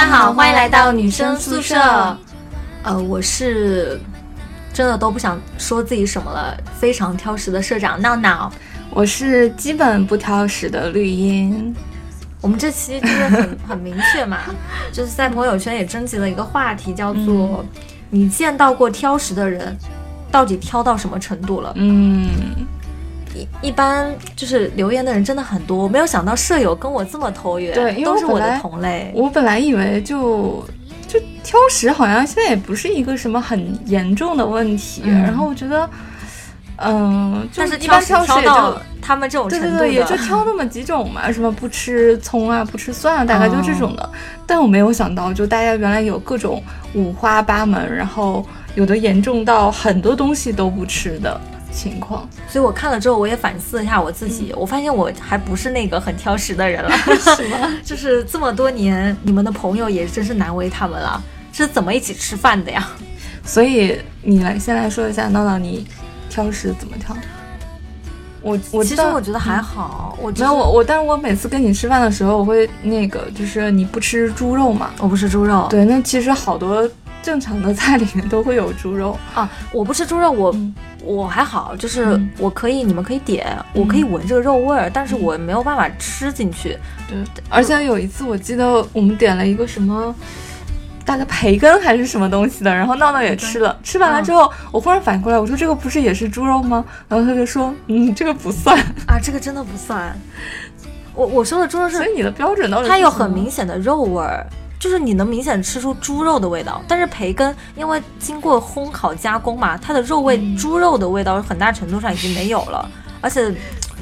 [0.00, 1.76] 家好，欢迎来到女生宿舍。
[2.82, 4.00] 呃，我是
[4.72, 8.50] 真的都不想说自己什么了，非常挑食的社长闹闹。
[8.88, 11.76] 我是基本不挑食的绿茵。
[12.40, 14.38] 我们这期就是很很明确嘛，
[14.90, 17.62] 就是在朋友圈也征集了一个话题，叫做
[18.08, 19.76] “你见到过挑食的人，
[20.32, 22.26] 到底挑到什么程度了？”嗯，
[23.40, 29.10] 一一般就是留言的人真的很多，没有想到舍友跟我这么投缘，对，因为都是我的同类。
[29.14, 30.64] 我本来以为就
[31.08, 35.88] 就挑食好像现在也不是一个什么很严重的问题，嗯然后我觉得，
[36.76, 38.78] 嗯，就但是一般挑食也到就。
[39.02, 44.08] 他们这种程度，对对对，也就挑那么几种嘛，什么不吃葱啊，不吃蒜啊，大概就这种的。
[44.46, 46.62] 但我没有想到，就大家原来有各种
[46.94, 48.44] 五花八门，然后
[48.74, 51.40] 有的严重到很多东西都不吃的
[51.72, 52.28] 情况。
[52.48, 56.90] 所以我看了之后，我也反思了一下我自己，我发现我还不是那个很挑食的人了。
[57.36, 57.76] 是吗？
[57.84, 61.22] 就是这么多年，你们的朋友也真是难为他们了。
[61.52, 62.88] 是怎么一起吃饭的呀？
[63.44, 65.86] 所以你来先来说一下，闹闹你
[66.28, 67.14] 挑食怎么挑？
[68.42, 74.92] 我我其实我觉得还好，我没有我我，但是我每次跟你吃饭的时候，我会那个就是你不吃猪肉嘛？
[74.98, 75.66] 我不吃猪肉。
[75.68, 76.88] 对，那其实好多
[77.22, 79.18] 正常的菜里面都会有猪肉。
[79.34, 86.76] 啊，我不吃猪肉，我、嗯我还好，就是嗯我可以，你们可以点，我可以闻这个肉味儿，但是我没有办法吃进去。
[87.08, 87.16] 对，
[87.48, 90.14] 而且有一次我记得我们点了一个什么。
[91.02, 96.84] 大概培根还是什么东西的，然后闹闹也吃了，吃完了之后，我忽然反应过来，我说这个不是也是猪肉吗？
[97.08, 98.78] 然后他就说，嗯，这个不算。
[99.08, 100.16] 啊，这个真的不算。
[101.14, 104.46] 我我说的猪肉是所以你的标准到底是它有很明显的肉味儿，
[104.80, 106.82] 就是你能明显吃出猪肉的味道。
[106.88, 113.54] 但是培根因为经过烘烤加工嘛，它的肉味、嗯猪肉的味道很大程度上已经没有了，而且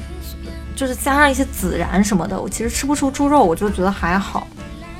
[0.75, 4.47] 就是加上一些孜然什么的，我其实吃不出猪肉，我就觉得还好。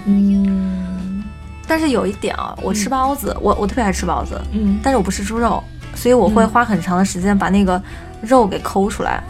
[0.06, 1.24] 嗯
[1.66, 5.64] 但是有一点啊，我吃包子，我我特别爱吃包子，嗯，但是我不吃猪肉，
[5.96, 7.82] 所以我会嗯花很长的时间把那个
[8.22, 9.24] 肉给抠出来。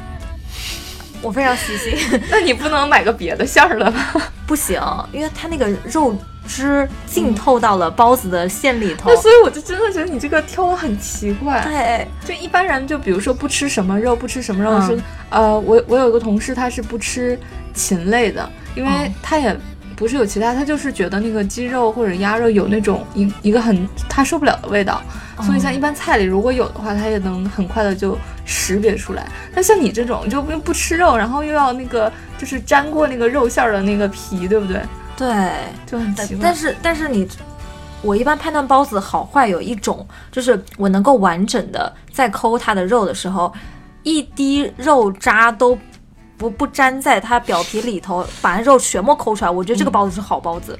[1.22, 1.94] 我非常细心。
[2.32, 4.14] 那你不能买个别的馅儿的吧？
[4.48, 4.82] 不行，
[5.12, 6.16] 因为它那个肉
[6.50, 9.12] 汁浸透到了包子的馅里头。
[9.12, 11.62] 那所以我就真的觉得你这个挑的很奇怪。
[11.64, 17.40] 对，就一般人就比如说不吃什么肉，不吃什么肉嗯是、呃，我我有一个同事他是不吃
[17.76, 19.56] 禽类的，因为哦他也
[19.96, 25.02] 不是有其他，他就是觉得那个鸡肉或者鸭肉有那种一一个很他受不了的味道，
[25.44, 29.28] 所以像一般菜里如果有的话，他也能很快的就识别出来。
[29.54, 34.82] 那像你这种就不不吃肉，然后又要那个就是沾过那个肉馅儿的那个皮，对不对？
[35.20, 35.52] 对，
[35.86, 36.40] 就很奇怪。
[36.42, 37.28] 但是但是你，
[38.02, 43.52] 我一般判断包子好坏有一种，就是我能够完整的在抠它的肉的时候，
[44.04, 45.78] 一滴肉渣都
[46.38, 50.80] 不不粘在它表皮里头，把肉全部抠出来，我觉得这个包子是好包子。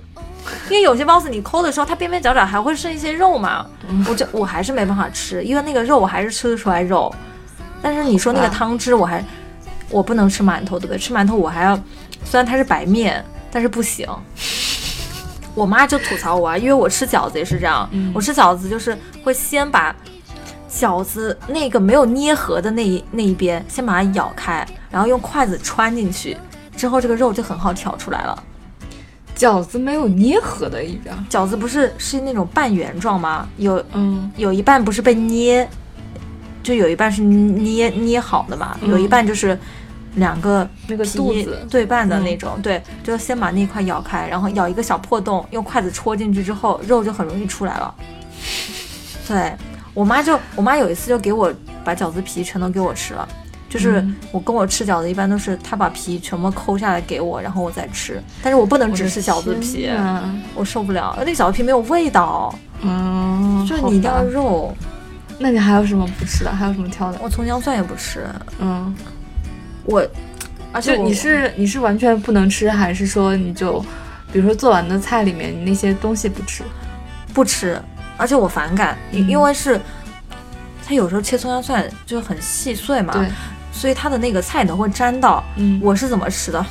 [0.70, 3.66] 因为有些包子你抠的时候，它边边角角还会剩一些肉嘛，
[4.08, 7.14] 我这我还是没办法吃，因为那个肉我还是吃得出来肉。
[7.82, 9.24] 但是你说那个汤汁，我还
[9.90, 10.98] 我不能吃馒头，对不对？
[10.98, 11.76] 吃馒头我还要，
[12.24, 14.08] 虽然它是白面，但是不行。
[15.56, 19.94] 我妈就吐槽我啊，因为我吃饺子也是这样，嗯我吃饺子就是会先把
[20.72, 26.38] 饺子那个没有捏合的那一那一边先把它咬开，然后用筷子穿进去，
[26.78, 28.44] 之后这个肉就很好挑出来了。
[29.36, 33.48] 饺子没有捏合的一边，饺子不是是那种半圆状吗？
[33.58, 35.68] 有嗯有一半不是被捏，
[36.62, 39.58] 就有一半是捏捏好的嘛，嗯有一半就是
[40.20, 47.96] 两个那个皮肚子对半的那种，对，就先把那块咬开，然后咬一个小破洞，用筷子戳进去之后，肉就很容易出来了。
[49.28, 49.52] 对
[49.94, 51.54] 我妈就我妈有一次就给我
[51.84, 53.28] 把饺子皮全都给我吃了。
[53.70, 58.20] 就是嗯我跟我吃饺子一般都是她把皮全部抠下来给我，然后我再吃。
[58.42, 60.24] 但是我不能只吃饺子皮，天哪
[60.56, 62.52] 我受不了，那饺子皮没有味道，
[62.82, 64.76] 嗯，就是你一定要肉。
[65.38, 66.52] 那你还有什么不吃的？
[66.52, 67.20] 还有什么挑的？
[67.22, 68.26] 我葱姜蒜也不吃，
[68.60, 68.94] 嗯，
[69.86, 70.06] 我，
[70.72, 73.80] 而且你是你是完全不能吃，还是说你就，
[74.32, 76.64] 比如说做完的菜里面你那些东西不吃？
[77.34, 77.80] 不吃，
[78.18, 79.80] 而且我反感，因嗯因为是
[80.86, 83.28] 它有时候切葱姜蒜就很细碎嘛，对，
[83.72, 85.44] 所以它的那个菜里头会沾到。
[85.56, 86.66] 嗯，我是怎么吃的？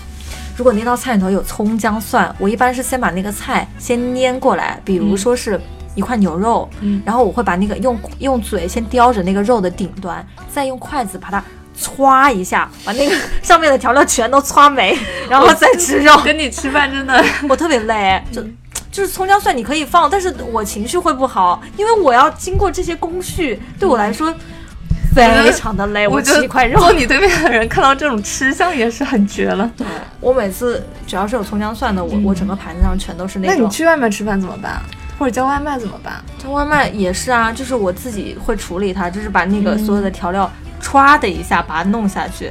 [0.57, 5.61] 如果那道菜里头有葱姜蒜，我一般是先把那个菜先拈过来，比如说是
[5.95, 11.43] 一块牛肉，嗯然后我会把那个用用嘴先叼着那个肉的顶端，再用筷子把它
[11.79, 14.99] 歘一下，把那个 上面的调料全都歘没，
[15.31, 16.17] 然后再吃肉。
[16.25, 18.43] 跟你吃饭真的，我特别累，就
[18.91, 24.35] 就是葱姜蒜你可以放，但是我情绪会不好，因为我要经过这些工序，对我来说
[25.15, 26.07] 非常的累。
[26.09, 29.71] 我吃一块肉，坐你对面的人看到这种吃相也是很绝了。
[29.77, 29.87] 对
[30.21, 33.57] 我每次只要是有葱姜蒜的，我我整个盘子上全都是那种。
[33.57, 34.81] 那你去外面吃饭怎么办？
[35.19, 36.23] 或者叫外卖怎么办？
[36.43, 40.49] 叫外卖也是啊，就是我自己会处理它，就是把那个所有的调料
[40.89, 42.51] 歘的一下把它弄下去。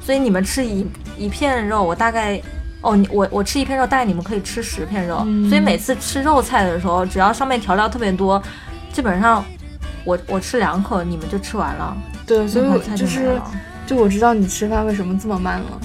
[0.00, 0.86] 所以你们吃一
[1.16, 2.40] 一片肉，我大概。
[2.84, 5.18] 哦，你我我吃一片肉，大概你们可以吃十片肉，
[5.48, 8.42] 所以每次吃肉菜的时候，只要上面调料特别多，
[8.92, 9.44] 基本上
[10.04, 11.96] 我我吃两口，你们就吃完了。
[12.26, 13.40] 对，所以就是，
[13.86, 15.80] 就我知道你吃饭为什么这么慢了。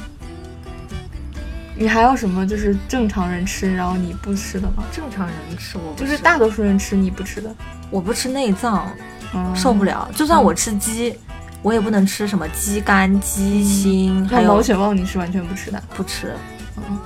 [1.75, 4.83] 你还有什么就是正常人吃，然后你不吃的吗？
[4.91, 7.55] 正常人吃我就是大多数人吃你不吃的，
[7.91, 8.91] 我不吃内脏，
[9.53, 10.09] 受不了。
[10.15, 11.15] 就算我吃鸡，
[11.61, 15.81] 我也不能吃什么鸡肝、鸡心，还有毛血旺，你是完全不吃的？
[15.95, 16.33] 不吃。
[16.77, 16.97] 嗯，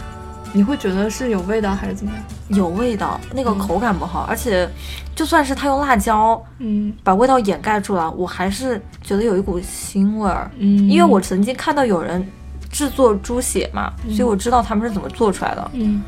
[0.53, 2.21] 你会觉得是有味道还是怎么样？
[2.49, 4.69] 有味道，那个口感不好，而且
[5.15, 10.51] 就算是他用辣椒，嗯，把味道掩盖住了，我还是觉得有一股腥味儿。
[10.57, 12.27] 嗯，因为我曾经看到有人
[12.69, 15.71] 制作猪血嘛，所以我知道他们是怎么做出来的。
[15.73, 16.03] 嗯，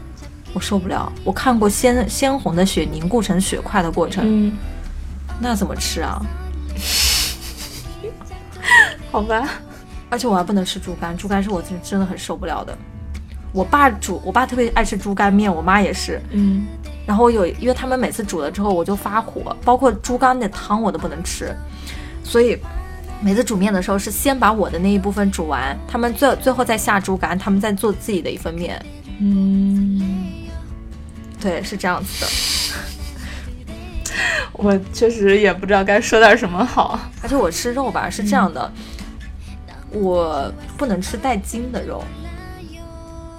[0.54, 4.24] 我受不了，我看过鲜鲜红的血凝固成血块的过程。
[4.28, 4.52] 嗯，
[5.40, 6.22] 那怎么吃啊？
[9.14, 9.48] 好吧，
[10.10, 12.76] 而且我还不能吃猪肝，猪肝是我真真的很受不了的。
[13.52, 16.20] 我爸煮，我爸特别爱吃猪肝面，我妈也是。
[16.32, 16.66] 嗯，
[17.06, 21.56] 然后有，因为他们每次煮了之后，我就发火，包括猪肝的汤我都不能吃，
[22.24, 22.58] 所以
[23.22, 28.84] 每次煮面的时候是先把我的那一部分煮完，他们最最后再下猪肝，他们再做自己的一份面。
[29.20, 30.02] 嗯，
[31.40, 32.32] 对，是这样子的。
[34.54, 38.72] 我确实也不知道该说点什么好，而且我吃肉吧是这样的，
[39.94, 42.04] 我不能吃带筋的肉。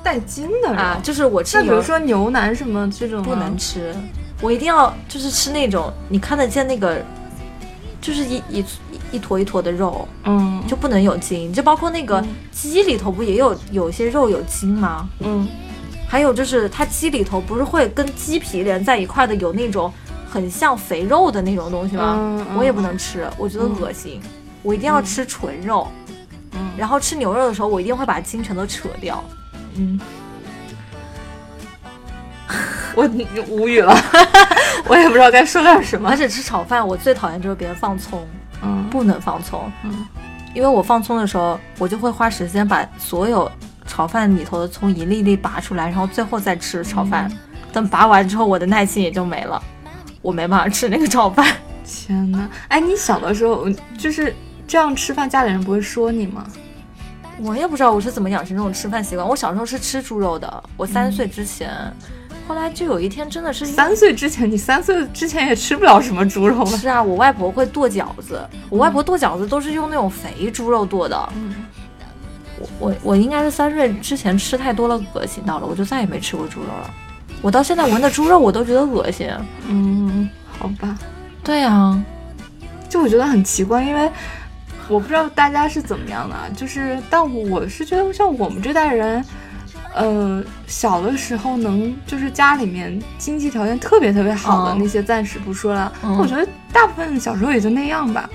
[0.02, 3.94] 带筋的啊，就是我吃，那比如说牛腩什么这种不能吃，
[4.42, 7.02] 我一定要就是吃那种你看得见那个，
[8.02, 8.64] 就是一一
[9.12, 12.22] 一坨一坨的肉，嗯，就不能有筋，就包括那个
[12.52, 15.08] 鸡里头不也有有些肉有筋吗？
[15.20, 15.48] 嗯，
[16.06, 19.90] 还有就是它鸡里头不是会跟鸡皮连在一块的，有那种
[20.28, 22.46] 很像肥肉的那种东西吗？
[22.58, 24.20] 我也不能吃，我觉得恶心，
[24.62, 25.88] 我一定要吃纯肉，
[26.54, 29.22] 嗯，然后吃牛肉的时候，我一定会把筋全都扯掉。
[29.76, 30.00] 嗯，
[32.94, 33.08] 我
[33.48, 33.94] 无语了，
[34.86, 36.08] 我也不知道该说点什么。
[36.08, 38.26] 而且吃炒饭，我最讨厌就是别人放葱，
[38.62, 40.06] 嗯，不能放葱，嗯，
[40.54, 43.50] 因为我放葱的时候，我就会花时间把所有
[43.86, 47.30] 炒饭里头的葱一粒粒拔出来，然后最后再吃炒饭。
[47.72, 49.60] 等拔完之后，我的耐心也就没了，
[50.22, 51.44] 我没办法吃那个炒饭。
[51.84, 53.68] 天呐，哎，你小的时候
[53.98, 54.34] 就是
[54.74, 56.44] 这样吃饭，家里人不会说你吗？
[57.38, 59.24] 我也不知道我是怎么养成这种吃饭习惯。
[59.24, 61.70] 我小时候是吃猪肉的，我三岁之前，
[62.48, 71.32] 后来就有一天真的是三岁之前，你三岁之前也吃不了什么猪肉是啊，我外婆会剁饺子，我外婆剁饺子都是用那种肥猪肉剁的。
[71.36, 71.54] 嗯，
[72.58, 76.90] 我我我应该是三岁之前吃太多了，恶心到了，我就再也没吃过猪肉了。
[77.40, 79.30] 我到现在闻的猪肉我都觉得恶心。
[79.68, 80.28] 嗯，
[80.58, 80.98] 好吧。
[81.44, 81.96] 对呀，
[82.88, 84.10] 就我觉得很奇怪，因为。
[84.88, 89.24] 我不知道大家是怎么样的，就是，但我是觉得像我们这代人，
[89.94, 98.28] 呃，小的时候能就是家里面经济条件特别特别好的那些暂时不说了，我觉得大部分小时候也就那样吧。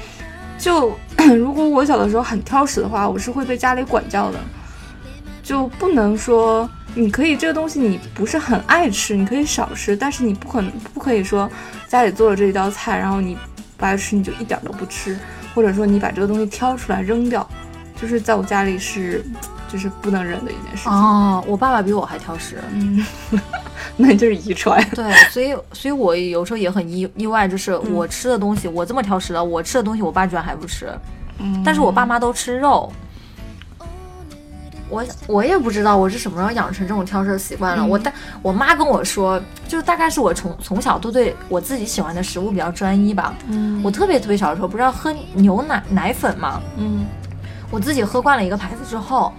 [0.58, 0.98] 就
[1.38, 4.40] 如果我小的时候很挑食的话，我是会被家里管教的，
[5.44, 11.50] 就不能说你可以这个东西你不是很爱吃，你可以少吃，但是你不可能不可以说
[11.88, 13.38] 家里做了这一道菜，然后你
[13.78, 15.18] 不爱吃你就一点都不吃。
[15.60, 17.46] 或者说你把这个东西挑出来扔掉，
[18.02, 19.22] 就是在我家里是，
[19.68, 20.92] 就是不能忍的一件事情。
[20.94, 23.06] 哦，我爸爸比我还挑食，嗯，
[23.98, 24.82] 那就是遗传。
[24.92, 30.88] 对，所以，所以我有时候也很意意外，就是我吃的东西，我这么挑食的，我吃的东西，我爸居然还不吃。
[31.40, 32.90] 嗯，但是我爸妈都吃肉。
[34.90, 37.86] 我我也不知道我是什么时候养成这种挑食的习惯了。
[37.86, 43.34] 我但我妈跟我说，就是大概是我从从小都对我自己喜欢的食物比较专一吧。
[43.48, 46.60] 嗯，我特别特别小的时候，不是要喝牛奶奶粉吗？
[46.78, 47.06] 嗯，
[47.70, 49.32] 我自己喝惯了一个牌子之后，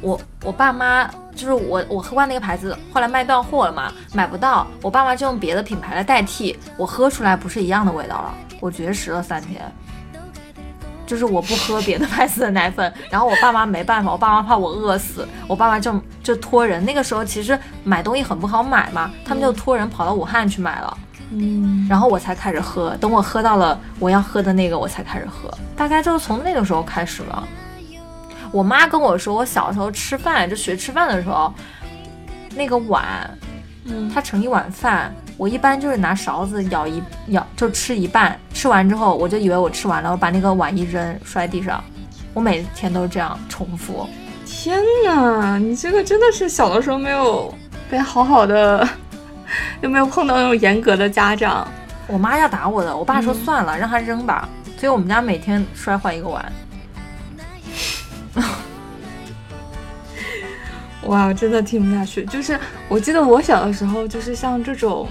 [0.00, 9.62] 我我爸妈就是我我喝惯那个牌子，后来卖断货了嘛，买不到，我爸妈就用别的品牌来代替，我喝出来不是一样的味道了，我绝食了三天。
[11.08, 16.84] 就是我不喝别的牌子的奶粉，然后我爸妈没办法，我爸妈怕我饿死，我爸妈就就托人。
[16.84, 20.98] 那个时候其实买东西很不好买嘛，他们就托人跑到武汉去买了，
[21.30, 22.94] 嗯，然后我才开始喝。
[23.00, 25.50] 等我喝到了我要喝的那个，我才开始喝。
[25.74, 27.48] 大概就是从那个时候开始了。
[28.52, 31.52] 我妈跟我说，我小时候吃饭就学吃饭的时候，
[32.54, 33.04] 那个碗，
[33.84, 41.82] 嗯，它盛一碗饭，我一般就是拿勺子舀一舀就吃一半，吃完之后我就以为我吃完了，我把那个碗一扔摔地上。
[42.34, 44.06] 我每天都这样重复。
[44.44, 47.54] 天哪，你这个真的是小的时候没有
[47.88, 48.86] 被好好的，
[49.80, 51.66] 有没有碰到那种严格的家长？
[52.06, 54.48] 我妈要打我的，我爸说算了，让他扔吧。
[54.76, 56.52] 所以我们家每天摔坏一个碗。
[61.06, 62.24] 哇，真的听不下去。
[62.26, 65.08] 就是我记得我小的时候，就是像这种，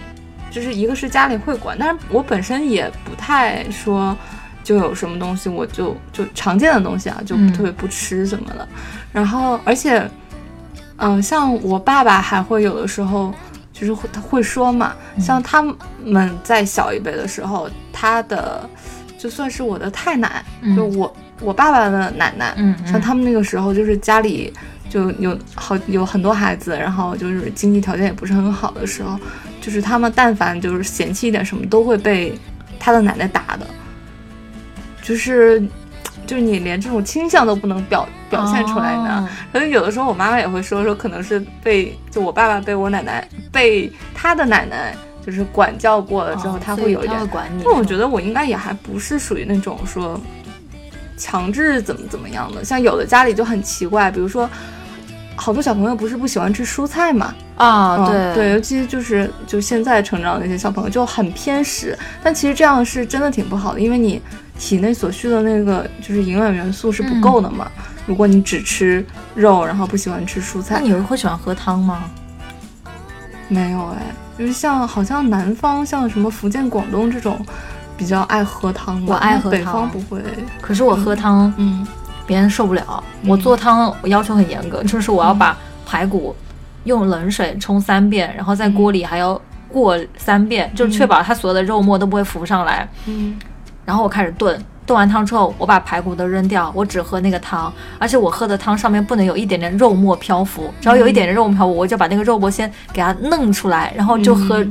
[0.50, 4.16] 就是一个是家里会管，但是我本身也不太说，
[4.64, 8.68] 就有什么东西我就就常见的东西啊，就特别不吃什么的。
[9.12, 10.10] 然后而且，
[10.98, 13.34] 嗯，像我爸爸还会有的时候，
[13.72, 15.64] 就是会他会说嘛，像他
[16.04, 18.68] 们在小一辈的时候，他的
[19.18, 20.44] 就算是我的太奶，
[20.76, 24.54] 就我我爸爸的奶奶，嗯，像他们那个时候就是家里。
[24.90, 29.20] 就有好有很多孩子，然后就是经济条件也不是很好的时候，
[29.68, 32.34] 就是他们但凡就是嫌弃一点什么，都会被
[32.80, 33.68] 他的奶奶打的。
[35.02, 35.62] 就是
[36.26, 39.30] 就是你连这种倾向都不能表表现出来呢。
[39.52, 44.96] 可能有的时候我妈妈也会说说，可能是被就我爸爸被我奶奶被他的奶奶
[45.26, 47.64] 就是管教过了之后，他会有一点管你。
[47.66, 50.18] 但我觉得我应该也还不是属于那种说
[51.18, 52.64] 强制怎么怎么样的。
[52.64, 54.50] 像有的家里就很奇怪，比如说。
[55.38, 57.34] 好多小朋友不是不喜欢吃蔬菜嘛？
[57.56, 64.22] 啊，对对，尤其就是就现在成长的那些小朋友就很偏食，但其实这样是真的挺不好的，因为你
[64.58, 67.72] 体内所需的那个就是营养元素是不够的嘛。
[68.06, 72.04] 如果你只吃肉，然后不喜欢吃蔬菜，那你会喜欢喝汤吗？
[73.48, 74.02] 没有哎，
[74.38, 77.40] 就是像好像南方像什么福建、广东这种
[77.96, 80.22] 比较爱喝汤，我爱喝汤，北方不会。
[80.60, 81.86] 可是我喝汤，嗯。
[82.28, 86.36] 别人受不了，我做汤我要求很严格，就是我要把排骨
[86.84, 92.88] 用冷水冲三遍，然后在锅里还要过三遍，就确保它所有的肉末都不会浮上来。
[93.06, 93.40] 嗯，
[93.86, 104.66] 然后我开始炖，炖完汤之后，我把排骨都扔掉，我只喝那个汤，而且我喝的汤上面不能有一点点肉末漂浮，只要有一点点肉末漂浮，我就把那个肉末先给它弄出来，然后就喝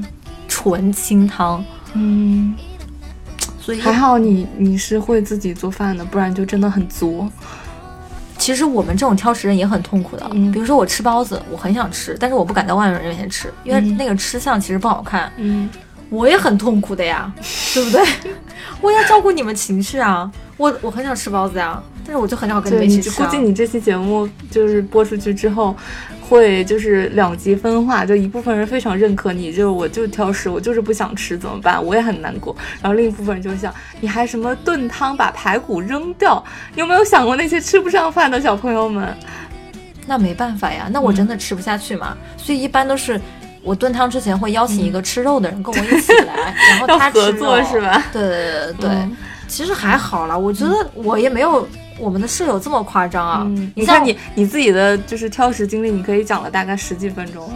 [0.47, 1.65] 纯清汤。
[1.95, 2.55] 嗯。
[3.67, 7.29] 所以还好你你是会自己做饭的，不然就真的很作。
[8.39, 10.25] 其实我们这种挑食人也很痛苦的。
[10.31, 15.33] 嗯，比如说我吃包子，我很想吃，但是我不敢在外面人面前吃，因为那个吃相其实不好看。
[15.37, 15.69] 嗯，
[16.11, 17.33] 我也很痛苦的呀，
[17.75, 18.07] 对不对？
[18.81, 23.11] 我要照顾你们情绪啊，我我很想吃包子呀，但是我就很少跟你们一起吃。
[23.11, 25.77] 估计你这期节目就是播出去之后。
[26.29, 31.81] 会就是两极分化，就一部分人非常认可你，就是我就挑食，我就是不想吃，怎么办？
[31.81, 32.53] 我也很难过。
[32.83, 36.45] 然后另一部分人就想，你还什么炖汤把排骨扔掉？
[36.75, 39.17] 你有没有想过那些吃不上饭的小朋友们？
[40.05, 42.17] 那没办法呀，那我真的吃不下去嘛。
[42.37, 43.21] 所以一般都是
[43.63, 48.03] 我炖汤之前会邀请一个吃肉的人跟我一起来， 然后他合作是吧？
[48.13, 49.09] 对对对对，
[49.49, 51.67] 其实还好啦，我觉得我也没有。
[51.99, 53.47] 我们的室友这么夸张啊？
[53.75, 57.55] 你看你你自己的就是挑食经历，你可以讲了大概十几分钟了。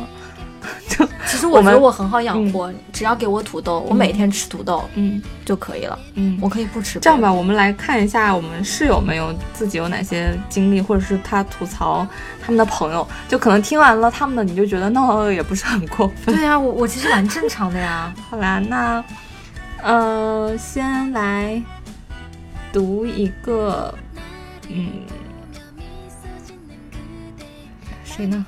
[0.88, 5.98] 就其实我觉得我很好养活，只要给我土豆，我每天吃土豆，嗯就可以了。
[6.14, 6.98] 嗯，我可以不吃。
[7.00, 12.06] 这样吧，我们来看一下我们室友们有自己有哪些经历，或者是他吐槽
[12.40, 16.34] 他们的朋友，就可能听完了他们的，你就觉得那也不是很过分。
[16.34, 18.10] 对呀，我我其实蛮正常的呀。
[18.30, 19.04] 好啦，那
[19.82, 21.62] 呃，先来
[22.72, 23.94] 读一个。
[24.68, 24.88] 嗯，
[28.04, 28.46] 谁呢？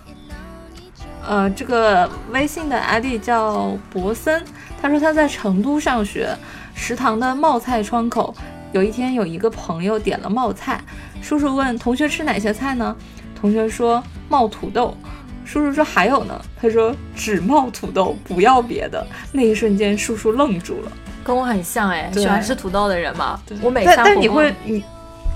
[1.27, 4.43] 呃，这个微信的 ID 叫博森，
[4.81, 6.37] 他说他在成都上学，
[6.75, 8.35] 食堂的冒菜窗口，
[8.73, 10.83] 有一天有一个朋友点了冒菜，
[11.21, 12.97] 叔叔问同学吃哪些菜呢？
[13.41, 14.97] 同学说冒土豆，
[15.45, 19.07] 叔叔说还有呢，他说只冒土豆，不要别的。
[19.33, 23.41] 那一瞬间，叔叔愣住了，跟我很像哎，喜欢吃土豆的人嘛。
[23.61, 24.83] 我每但但你会你。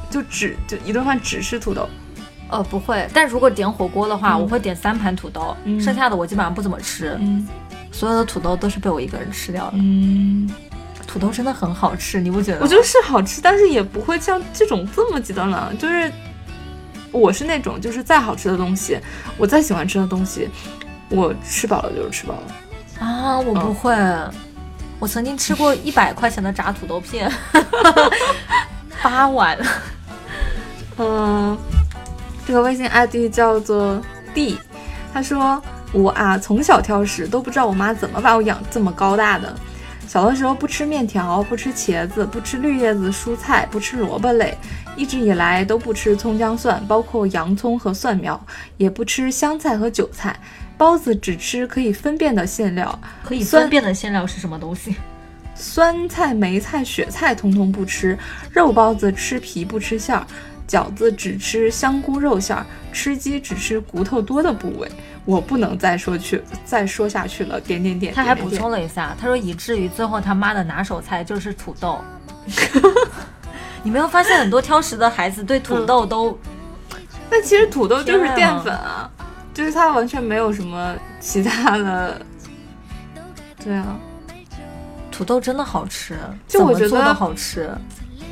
[0.09, 1.89] 就只就一顿饭只吃土豆，
[2.49, 7.19] 呃不会，但如果点火锅的话，我会点三盘土豆，剩下的我基本上不怎么吃，
[7.91, 9.73] 所有的土豆都是被我一个人吃掉的。
[9.75, 10.49] 嗯，
[11.09, 12.61] 土豆真的很好吃，你不觉得？
[12.61, 15.73] 我觉得是好吃，但是也不会像这种这么极端了。
[15.77, 16.11] 就是
[17.11, 19.01] 我是那种，就是再好吃的东西，
[19.37, 20.49] 我再喜欢吃的东西，
[21.09, 23.05] 我吃饱了就是吃饱了。
[23.05, 23.93] 啊，我不会，
[24.99, 27.31] 我曾经吃过 一百块钱的炸土豆片，
[29.03, 29.59] 八碗。
[30.99, 31.57] 嗯，
[32.47, 34.01] 这个微信 ID 叫做
[34.33, 34.59] D，
[35.13, 35.63] 他说
[35.93, 39.55] 我啊从小挑食，都不知道我妈怎么把我养这么高大的。
[40.09, 44.57] 小的时候不吃面条，不吃茄子，不吃绿叶子蔬菜，不吃萝卜类，
[44.97, 48.41] 一直以来都不吃葱姜蒜，包括洋葱和蒜苗，
[48.79, 50.35] 也不吃香菜和韭菜。
[50.79, 54.97] 包子只吃可以分辨的馅料，可以分辨的馅料是什么东西？
[55.55, 58.19] 酸菜、梅菜、雪菜通通不吃。
[58.53, 60.27] 肉包子吃皮不吃馅儿，
[60.69, 64.87] 饺子只吃香菇肉馅儿，吃鸡只吃骨头多的部位。
[65.25, 68.15] 我不能再说去再说下去了，点点点。
[68.15, 72.05] 他还补充了一下，他说以至于最后他妈的拿手菜就是土豆。
[73.83, 76.39] 你没有发现很多挑食的孩子对土豆都
[77.31, 79.11] 但其实土豆就是淀粉啊，
[79.57, 82.21] 就是它完全没有什么其他的。
[83.65, 83.97] 对啊，
[85.11, 86.15] 土豆真的好吃，
[86.47, 87.71] 就我觉得好吃。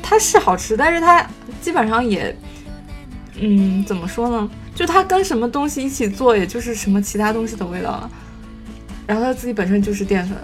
[0.03, 1.27] 它是好吃，但是它
[1.59, 2.33] 基本上也，
[3.39, 4.47] 嗯，怎么说呢？
[4.75, 8.11] 就它跟什么东西一起做，也就是什么其他东西的味道了。
[9.07, 10.37] 然后它自己本身就是淀粉，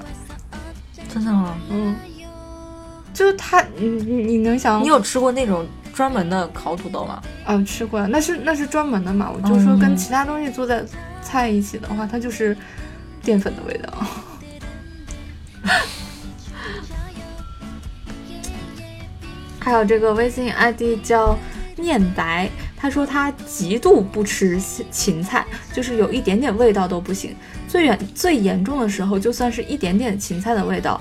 [1.08, 1.56] 真的吗？
[1.70, 1.96] 嗯，
[3.14, 7.22] 就是它，你你你能想你有吃过那种专门的烤土豆吗？
[7.46, 9.32] 嗯，吃过，那是那是专门的嘛。
[9.34, 10.84] 我就说跟嗯其他东西做在
[11.22, 12.56] 菜一起的话，它就是
[13.22, 13.94] 淀粉的味道。
[19.60, 21.38] 还有这个微信 ID 叫
[21.78, 27.36] 念白，他说他极度不吃芹菜，就是有一点点味道都不行。
[27.68, 31.00] 最远最严重的时候，就算是一点点芹菜的味道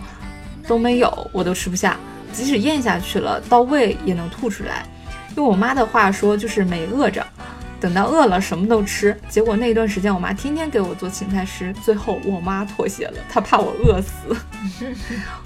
[0.69, 1.97] 都没有，我都吃不下。
[2.33, 4.85] 即使咽下去了，到胃也能吐出来。
[5.37, 7.25] 用我妈的话说，就是没饿着。
[7.81, 9.17] 等到饿了，什么都吃。
[9.31, 14.37] 结果那段时间，我妈天天给我做芹菜吃，最后我妈妥协了，她怕我饿死。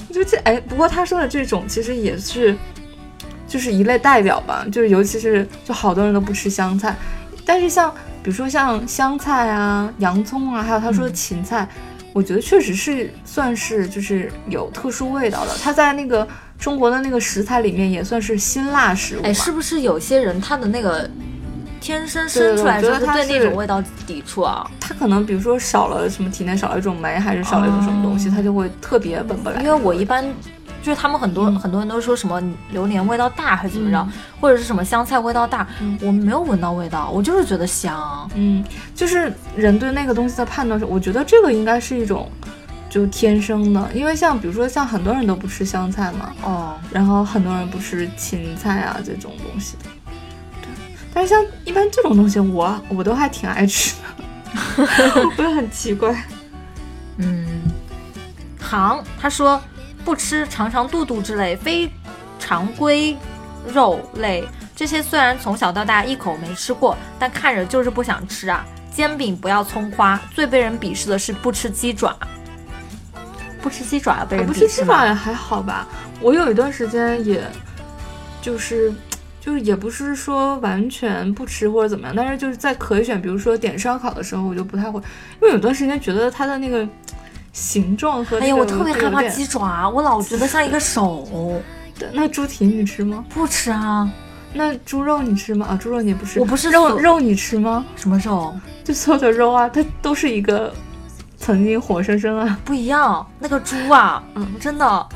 [0.08, 2.56] 我觉得这哎，不过她说的这种其实也是，
[3.46, 6.96] 就是一类代表吧，就是尤其是就好多人都不吃香菜，
[7.46, 7.88] 但是像
[8.20, 11.68] 比如说像香菜啊、洋葱啊，还有她说的芹菜，
[12.12, 15.52] 我觉得确实是算是就是有特殊味道的。
[15.62, 16.26] 它在那个
[16.64, 19.28] 中国的那个食材里面也算是辛辣食物吧。
[19.28, 21.06] 哎，是不是有些人他的那个
[21.78, 24.66] 天生生出来我觉得他就是对那种味道抵触啊？
[24.80, 29.60] 他可能比如说少了什么体内少了一种酶，还是少了一种什么东西，哦它就会特别闻不来。
[29.60, 30.24] 因为我一般
[30.82, 38.26] 就是他们很多、嗯很多人都说什么榴莲味道大还是怎么着，嗯或者是什么香菜味道大，嗯我没有闻到味道，我就是觉得香。
[38.36, 42.26] 嗯，就是人对那个东西的判断是，我觉得这个应该是一种
[42.94, 49.90] 就天生的，因为像比如说像很多人都不吃香菜嘛，哦，然后很多人不吃芹菜啊这种东西的。
[50.62, 50.68] 对，
[51.12, 54.54] 但是像一般这种东西我，我都还挺爱吃的，
[55.24, 56.14] 我不是很奇怪。
[57.16, 57.62] 嗯，
[58.60, 59.60] 行，他说
[60.04, 61.90] 不吃肠肠肚肚之类非
[62.38, 63.16] 常规
[63.66, 64.44] 肉类，
[64.76, 68.64] 这些虽然从小到大一口没吃过，但看着就是不想吃啊。
[68.92, 72.16] 煎饼不要葱花，最被人鄙视的是不吃鸡爪。
[73.64, 74.68] 不吃鸡爪被人不吃？
[74.68, 75.88] 鸡爪也还好吧。
[76.20, 77.42] 我有一段时间也，
[78.42, 78.92] 就是
[79.40, 85.00] 就是也不是说完全不吃或者怎么样，但是就是在可以选，比如说点烧烤的时候，我就不太会，
[85.40, 86.86] 因为有段时间觉得它的那个
[87.54, 91.62] 形状和、那个、哎呀，我特别害怕鸡爪，我老觉得像一个手。
[91.98, 93.24] 对那猪蹄你吃吗？
[93.30, 94.10] 不吃啊，
[94.52, 95.66] 那猪肉你吃吗？
[95.70, 96.38] 啊，猪肉你也不吃。
[96.38, 97.82] 我不是肉肉你吃吗？
[97.96, 100.74] 什么肉就所有的肉啊，它都是一个
[101.44, 102.58] 曾经活生生啊。
[102.64, 103.24] 不一样。
[103.38, 105.08] 那个猪啊，嗯真的，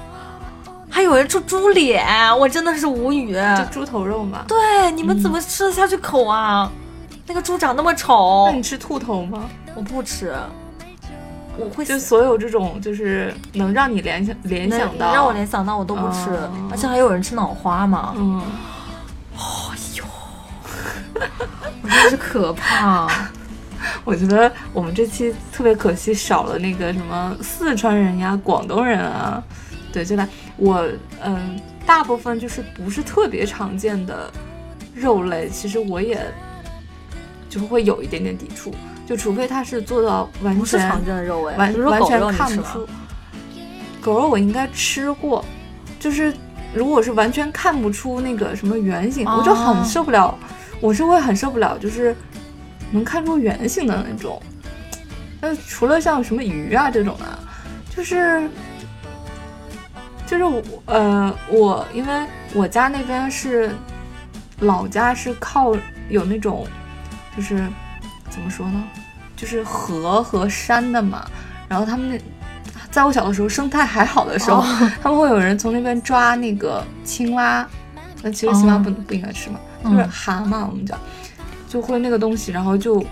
[0.90, 2.06] 还有人吃猪脸，
[2.38, 3.32] 我真的是无语。
[3.32, 4.44] 就猪头肉嘛。
[4.46, 6.70] 对，你们怎么吃得下去口啊？
[7.26, 9.48] 那个猪长那么丑那，你吃兔头吗？
[9.74, 10.34] 我不吃，
[11.56, 18.42] 我会就所有这种就是能让你联想联想到，让我联想到我都不吃，哦而且还有人吃脑花嘛，嗯。
[19.32, 20.04] 哎呦
[21.82, 23.08] 我真是可怕。
[24.04, 29.42] 我觉得我们这期特别可惜，少了那个什么四川人呀、广东人啊，
[29.92, 30.86] 对，就来我
[31.22, 34.30] 嗯、大部分就是不是特别常见的
[34.94, 36.20] 肉类，其实我也
[37.48, 38.72] 就会有一点点抵触，
[39.06, 42.20] 就除非它是做到完全不是常见的肉哎，完完全？
[42.32, 42.86] 看不出。
[44.00, 45.44] 狗肉我应该吃过，
[45.98, 46.32] 就是
[46.72, 50.38] 如果是完全看不出那个什么原型，我就很哦受不了。
[50.80, 52.14] 我是会很受不了，就是
[52.90, 54.40] 能看出圆形的那种。
[55.40, 57.38] 那除了像什么鱼啊这种的，
[57.94, 58.48] 就是
[60.26, 63.70] 就是我呃我因为我家那边是
[64.60, 65.74] 老家是靠
[66.08, 66.66] 有那种
[67.36, 67.66] 就是
[68.28, 68.84] 怎么说呢，
[69.36, 71.24] 就是河和山的嘛，
[71.68, 72.20] 然后他们那。
[72.90, 77.64] 在我小的时候，生态还好的时候，哦他们会有人从那边抓那个青蛙，
[78.22, 80.98] 那其实青蛙哦不、不应该吃嘛，就是嗯蛤蟆，我们叫，
[81.68, 83.04] 就会那个东西，然后就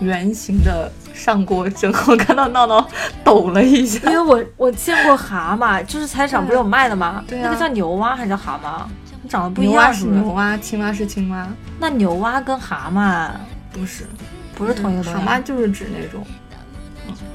[0.00, 2.88] 圆形的上锅蒸，我看到闹闹
[3.22, 7.22] 抖了一下因，为我我见过蛤蟆，就是菜市场不是有卖的吗？
[7.28, 9.28] 对啊那个叫牛蛙还是叫蛤蟆？
[9.28, 10.06] 长得不一牛蛙样是？
[10.06, 11.46] 牛蛙，青蛙是青蛙，
[11.78, 13.28] 那牛蛙跟蛤蟆
[13.72, 14.06] 不是
[14.54, 15.20] 不是同一个东西。
[15.20, 16.24] 蛤蟆就是指那种。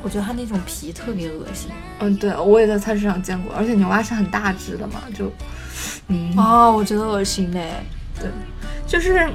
[0.03, 1.71] 我觉得它那种皮特别恶心。
[1.99, 5.31] 嗯，对，我也在菜市场见过，而且牛蛙是很大只的嘛，就，
[6.09, 7.71] 嗯，哦，我觉得恶心嘞。
[8.85, 9.29] 就是，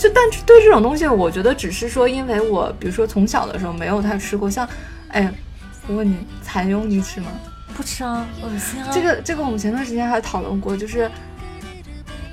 [0.00, 4.66] 就但是对这种东西，我觉得只是说，因为我比如说从小的时候没有太吃过，像，
[5.08, 5.30] 哎，
[5.86, 7.26] 我问你，蚕蛹你吃吗？
[7.76, 8.88] 不吃啊，恶心啊！
[8.90, 11.10] 这个这个我们前段时间还讨论过，就是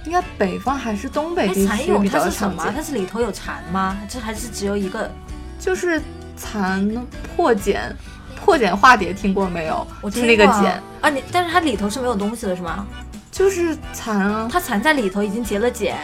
[0.06, 2.73] 应该北方还是东北哎，地蚕蛹区比较它是什么？
[2.73, 3.97] 它是里头有蚕吗？
[4.08, 5.12] 这还是只有一个？
[5.60, 6.01] 就是
[6.38, 6.89] 蚕
[7.36, 7.93] 破茧。
[8.39, 9.86] 破茧化蝶听过没有？
[9.99, 12.86] 我就是那个茧，啊，你但是它里头是没有东西的是吗？
[13.30, 14.47] 就是蚕啊。
[14.49, 15.97] 它蚕在里头已经结了茧，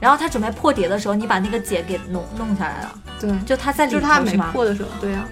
[0.00, 4.36] 然后他准备破蝶的时候，你把那个茧给弄弄下来了，对，就他在里就是它没？
[4.52, 5.28] 破的时候，对呀、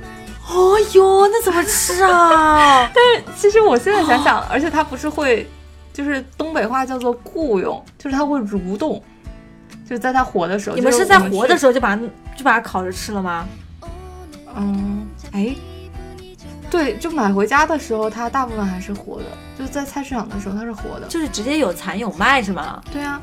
[0.51, 2.89] 哦哟，那怎么吃啊？
[2.95, 5.49] 但其实我现在想想，而且它不是会，
[5.93, 9.03] 就是东北话叫做雇用，就是它会蠕动，
[9.85, 10.77] 就是在它活的时候。
[10.77, 12.03] 你们是在活的时候就把它
[12.37, 13.47] 就把它烤着吃了吗？
[14.57, 15.55] 嗯，哎，
[16.71, 19.25] 对，就买回家的时候，它大部分还是活的，
[19.59, 21.07] 就是在菜市场的时候它是活的。
[21.09, 22.83] 就是直接有蚕有卖是吗？
[22.93, 23.21] 对啊，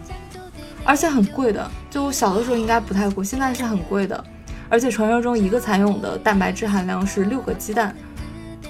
[0.85, 4.23] 而且很贵的，就小的时候应该不太贵，现在是很贵的。
[4.69, 7.93] 而且传说中一个蚕蛹的蛋白质含量是六个鸡蛋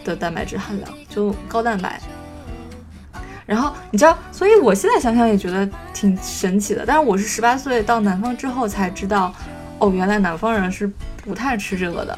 [0.04, 2.02] 的蛋白质含量，就高蛋白。
[3.46, 6.84] 然后你知道，所以我现在想想也觉得挺神奇的。
[6.86, 9.32] 但是我是十八岁到南方之后才知道，
[9.78, 10.90] 哦，原来南方人是
[11.24, 12.18] 不太吃这个的。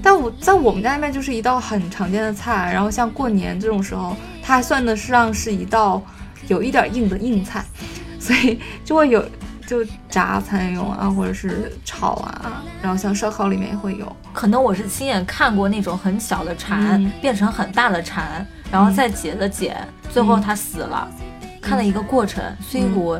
[0.00, 6.00] 但我在我们家那边就是一道很常见的菜，然后像过年这种时候，它还算得上是一道
[6.46, 7.64] 有一点硬的硬菜，
[8.28, 9.24] 所以就会有
[9.66, 14.16] 就炸蚕蛹啊，或者是炒啊，然后像烧烤里面也会有。
[14.34, 19.74] 可能我是亲眼看过那种很小的蝉、嗯变成很大的蝉，然后再结的茧，
[20.12, 21.08] 最后它死了，
[21.58, 23.18] 看了一个过程，所以我，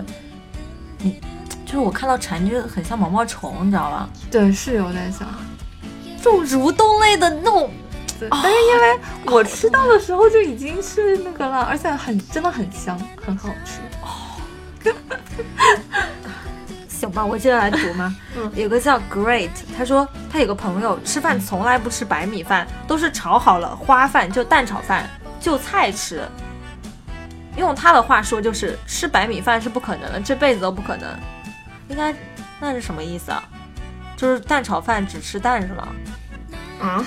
[0.99, 1.19] 你
[1.65, 4.11] 就是我看到蝉就很像毛毛虫，你知道吧？
[4.31, 5.27] 对，是有点像。
[6.23, 7.71] 这种蠕动类的那种，
[8.29, 9.01] 但是因为
[9.33, 13.81] 我吃到的时候就已经是那个了，而且很真的很香，很好吃。
[16.89, 18.17] 行吧，我接着来读吗？
[18.37, 25.09] 嗯有个叫 Great，他说他有个朋友吃饭从来不吃白米饭，都是炒好了花饭就蛋炒饭
[25.41, 26.23] 就菜吃。
[27.57, 31.09] 用他的话说就是吃白米饭是不可能的，这辈子都不可能。
[31.89, 32.15] 应该
[32.61, 33.43] 那是什么意思啊？
[34.17, 35.89] 就是蛋炒饭只吃蛋是吗？
[36.81, 37.05] 啊，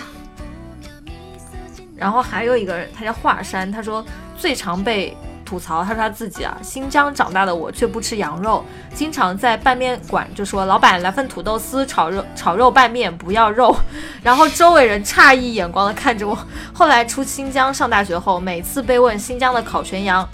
[1.96, 4.06] 然后还有一个人，他叫华山，他说
[4.38, 5.16] 最常被
[5.52, 8.64] 吐槽，他说他自己啊，新疆长大的我却不吃羊肉，
[8.96, 13.76] 经常在拌面馆就说老板来份土豆丝炒肉炒肉拌面，不要肉。
[14.24, 16.38] 然后周围人诧异眼光的看着我。
[16.74, 20.26] 后来出新疆上大学后，每次被问新疆的烤全羊。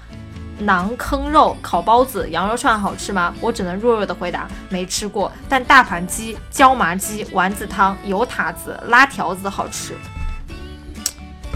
[0.61, 3.33] 馕坑肉、烤包子、羊肉串好吃吗？
[3.41, 9.95] 我只能弱弱的回答没吃过，但大盘鸡、椒麻鸡、丸子汤、油塔子、拉条子好吃。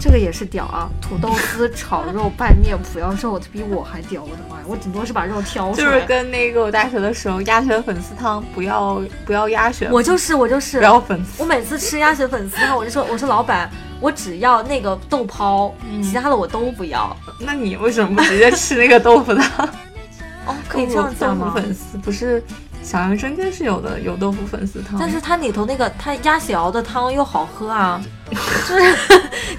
[0.02, 0.90] 这个也是屌啊！
[1.00, 4.20] 土豆丝炒肉拌面不要肉，比我还屌！
[4.24, 5.86] 我的妈呀，我顶多是把肉挑出来。
[5.86, 11.40] 就是跟那个我大学的时候鸭血粉丝汤，不要不要鸭血，我就是我就是不要粉丝。
[11.40, 17.16] 我每次吃鸭血粉丝汤，我就说我说老板，我只要那个豆泡，嗯其他的我都不要。
[17.38, 19.68] 那你为什么不直接吃那个豆腐汤？
[20.46, 21.60] 哦，可以这样讲吗豆腐？
[21.60, 22.42] 粉丝不是
[22.82, 24.98] 小杨生煎是有的，有豆腐粉丝汤。
[24.98, 28.02] 但是它里头那个它鸭血熬的汤又好喝啊，
[28.68, 28.96] 就是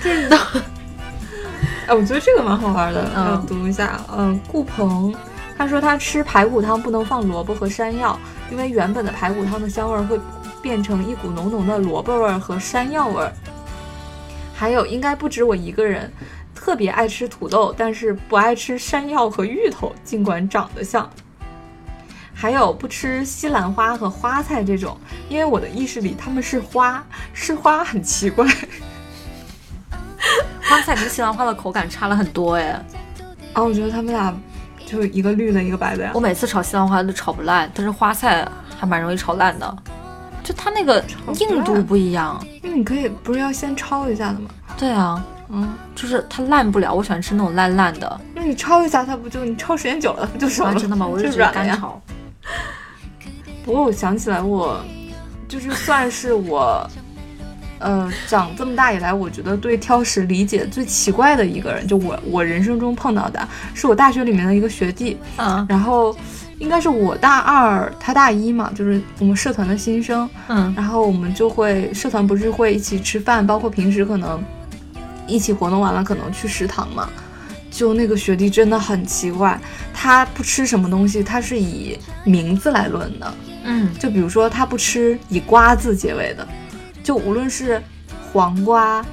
[0.03, 0.35] 就是都
[1.87, 3.99] 哎，我觉得这个蛮好玩的，嗯要读一下。
[4.17, 5.13] 嗯，顾鹏
[5.57, 8.17] 他说他吃排骨汤不能放萝卜和山药，
[8.49, 10.19] 因为原本的排骨汤的香味儿会
[10.61, 13.31] 变成一股浓浓的萝卜味儿和山药味儿。
[14.55, 16.11] 还有，应该不止我一个人
[16.55, 21.09] 特别爱吃土豆，但是不爱吃山药和芋头，尽管长得像。
[22.43, 24.97] 还有不吃西兰花和花菜这种，
[25.29, 27.01] 因为我的意识里它们是花，
[27.31, 28.45] 是花很奇怪。
[30.61, 32.85] 花菜跟西兰花的口感差了很多哎。
[33.53, 34.37] 啊，我觉得他们俩
[34.85, 36.19] 就一个绿的，一个白的呀我。
[36.19, 38.45] 每次炒西兰花都炒不烂，但是花菜
[38.77, 39.77] 还蛮容易炒烂的，
[40.43, 41.01] 就它那个
[41.39, 42.45] 硬度不一样。
[42.61, 44.49] 因为你可以不是要先焯一下的吗？
[44.77, 48.19] 对啊，嗯，就是它烂不了，我喜欢吃那种烂烂的。
[48.35, 50.71] 那你焯一下，它不就你焯时间久了，它不就熟了？
[50.71, 51.07] 啊，真的吗？
[51.07, 51.71] 我就就直接软了呀。
[51.71, 52.01] 干炒。
[53.65, 54.83] 不过我想起来我，
[55.47, 56.89] 就是算是我，
[57.79, 66.15] 呃，长这么大以来，我觉得对挑食理解最奇怪的一个人，就我我人生中碰到的，是我大学里面的一个学弟，嗯然后
[66.59, 74.43] 应该是我大二，他大一嘛，就是我们社团的新生，嗯然后我们就会社团不是会一起吃饭，包括平时可能
[75.25, 77.09] 一起活动完了可能去食堂嘛。
[77.71, 79.59] 就那个学弟真的很奇怪，
[79.91, 83.33] 他不吃什么东西，他是以名字来论的。
[83.63, 86.47] 嗯，就比如说他不吃以瓜字结尾的，
[87.03, 87.81] 就无论是
[88.31, 89.03] 黄瓜、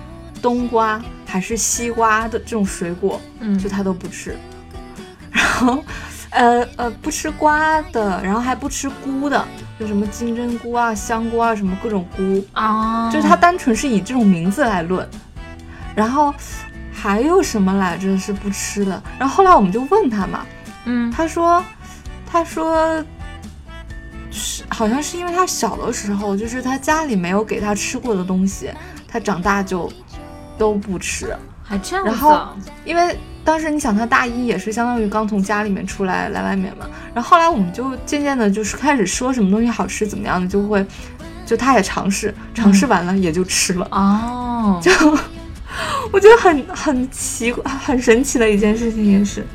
[0.42, 4.36] 冬瓜还是西瓜的这种水果，嗯就他都不吃。
[5.30, 5.84] 然后，
[6.30, 9.46] 呃呃，不吃瓜的，然后还不吃菇的，
[9.78, 15.08] 就什么金针菇啊、香菇啊，什么各种菇，啊，就是他单纯是以这种名字来论。
[15.94, 16.34] 然后
[16.92, 19.02] 还有什么来着是不吃的？
[19.18, 20.46] 然后后来我们就问他嘛，
[20.84, 21.62] 嗯他说，
[22.26, 23.04] 他说
[24.30, 28.70] 是好像是因为他小的时候，就是他家里没有给他吃过的东西，
[29.08, 29.90] 他长大就
[30.56, 31.34] 都不吃。
[31.62, 32.04] 还这样。
[32.04, 32.48] 然后
[32.84, 40.84] 因为当时你想他大一也是相当于刚从家里面出来来外面嘛，然后后来我们就渐渐的就是开始说什么东西好吃怎么样的，就会
[41.46, 44.90] 就他也尝试，尝试完了也就吃了，哦，就
[46.12, 49.46] 我觉得很很奇怪很神奇的一件事情也是，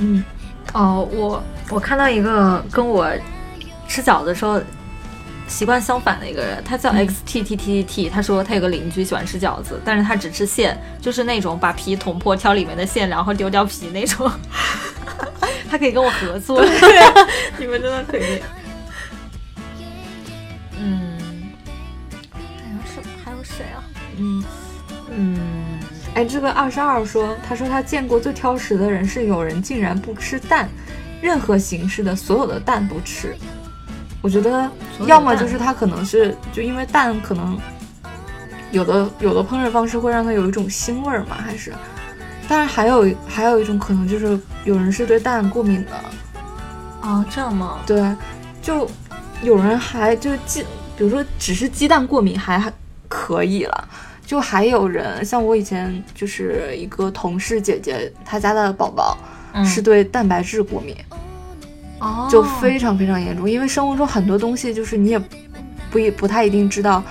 [0.00, 0.24] 嗯。
[0.72, 3.08] 哦，我我看到一个跟我
[3.88, 4.60] 吃饺子的时候
[5.48, 14.30] 习惯相反的一个人，他叫嗯 X T T T T T，他说他有个邻居喜欢吃饺子，但是他只吃馅，就是那种把皮捅破挑里面的馅，然后丢掉皮那种。
[15.70, 16.64] 他可以跟我合作，
[17.58, 18.40] 你们真的可以。
[20.78, 21.18] 嗯，
[22.32, 23.02] 还有什？
[23.24, 23.82] 还有谁啊？
[24.18, 24.44] 嗯。
[25.08, 25.80] 嗯，
[26.14, 30.68] 哎，这个二十二说，他说他见过最挑食的人是有人竟然不吃蛋，
[31.22, 33.34] 任何形式的所有的蛋不吃。
[34.26, 34.68] 我觉得
[35.06, 37.56] 要么就是它可能是就因为蛋可能
[38.72, 41.72] 有的有的烹饪方式会让它有一种腥味儿嘛，还是？
[42.48, 45.92] 但是还有还有一种可能就是有人是对蛋过敏的，
[47.02, 47.78] 哦，这样吗？
[47.86, 48.12] 对，
[48.60, 48.90] 就
[49.44, 50.62] 有人还就鸡，
[50.98, 52.72] 比如说只是鸡蛋过敏还还
[53.06, 53.88] 可以了，
[54.26, 59.16] 就还有人像我以前就是一个同事姐姐，她家的宝宝
[59.52, 60.96] 嗯是对蛋白质过敏，
[62.00, 65.18] 哦，就非常非常严重，因为生活中很多东西就是你也
[65.90, 67.02] 不一不太一定知道。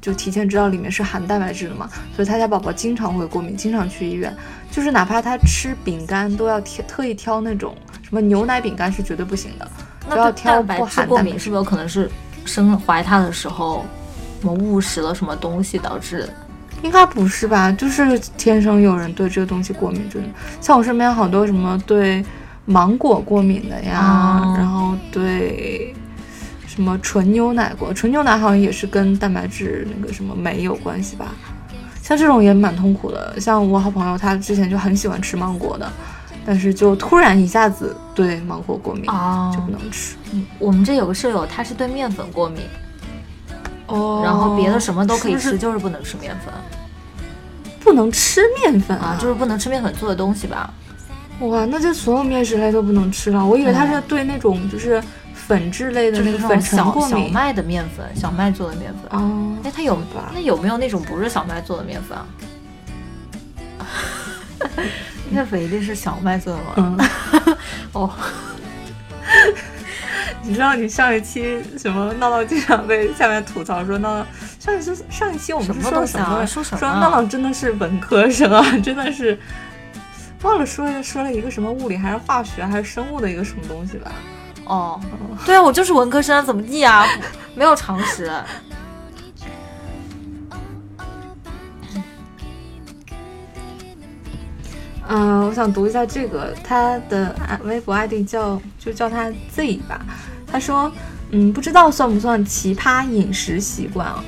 [0.00, 4.30] 就提前知道里面是含蛋白质的嘛，所以他家宝宝经常会过敏，经常去医院。
[4.70, 9.66] 就是哪怕他吃饼干都要挑特意挑那种什么牛奶饼干是绝对不行的，
[10.06, 12.10] 那对不要挑蛋白不质过敏，含蛋白质是不是有可能是
[12.44, 13.82] 生怀他的时候
[14.42, 16.28] 什么误食了什么东西导致的？
[16.82, 17.72] 应该不是吧？
[17.72, 20.28] 就是天生有人对这个东西过敏，真的。
[20.60, 22.22] 像我身边好多什么对
[22.66, 25.94] 芒果过敏的呀，哦然后对
[26.66, 31.26] 什么纯牛奶过，纯牛奶好像也是跟蛋白质那个什么酶有关系吧？
[32.02, 33.38] 像这种也蛮痛苦的。
[33.40, 35.90] 像我好朋友，他之前就很喜欢吃芒果的，
[36.44, 40.16] 但是就突然一下子对芒果过敏，哦就不能吃。
[40.58, 42.60] 我们这有个舍友，他是对面粉过敏，
[43.86, 46.52] 哦然后别的什么都可以吃，是是就是不能吃面粉
[47.80, 50.72] 不能吃面粉啊，就是不能吃面粉做的东西吧？
[51.40, 53.44] 哇，那就所有面食类都不能吃了。
[53.44, 55.02] 我以为他是对那种就是
[55.34, 57.26] 粉质类的那个粉尘过敏。
[57.26, 59.20] 小麦的面粉，小麦做的面粉。
[59.20, 62.26] 哦，哎，它有吧那有没有那种不是小麦做的面粉啊？
[65.30, 66.72] 面粉一定是小麦做的吗？
[66.76, 67.08] 嗯，
[67.92, 68.10] 哦，
[70.42, 74.26] 你知道你上一期什么闹闹经常被下面吐槽说闹闹
[74.60, 76.46] 上一次上一期我们是说什么？
[76.46, 79.38] 说说什么啊闹闹真的是文科生啊，真的是
[80.44, 84.12] 忘了说说了一个什么物理还是化学还是生物的一个什么东西吧？
[84.66, 85.00] 哦，
[85.46, 87.06] 对啊，我就是文科生啊，怎么地啊？
[87.54, 88.30] 没有常识。
[95.08, 100.04] 嗯，我想读一下这个，他的啊微博 ID 叫就叫他 Z 吧。
[100.46, 100.92] 他说，
[101.30, 104.22] 嗯，不知道算不算奇葩饮食习惯啊？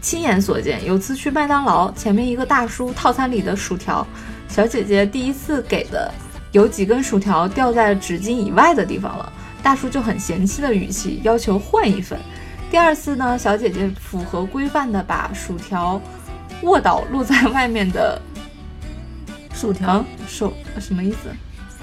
[0.00, 4.06] 亲眼所见，有次去麦当劳，前面一个大叔套餐里的薯条，
[4.48, 6.12] 小姐姐第一次给的
[6.52, 9.32] 有几根薯条掉在纸巾以外的地方了，
[9.62, 12.18] 大叔就很嫌弃的语气要求换一份。
[12.70, 16.00] 第二次呢，小姐姐符合规范的把薯条
[16.62, 18.20] 卧倒露在外面的
[19.54, 21.28] 薯条啊手什么意思？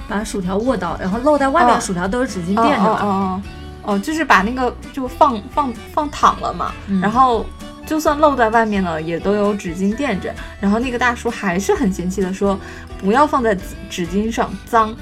[0.08, 2.89] 把薯条卧倒，然后露在外面薯条都是纸巾垫着的。
[2.89, 3.41] 哦哦哦
[3.86, 7.45] 哦，就是把那个就放放放躺了嘛，嗯然后
[7.93, 10.34] 就算露在外面了，也都有纸巾垫着。
[10.60, 12.60] 然后那个大叔还是很嫌弃的说，
[12.97, 14.95] 不要放在纸纸巾上，脏。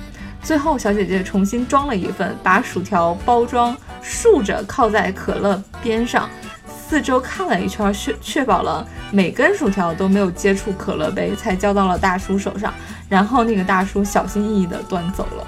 [0.43, 6.29] 最后小姐姐重新装了一份，把薯条包装竖着靠在可乐边上，
[6.67, 12.73] 四周看了一圈，确确保了每根薯条都没有接触可乐杯，才交到了大叔手上。
[13.07, 15.47] 然后那个大叔小心翼翼地端走了。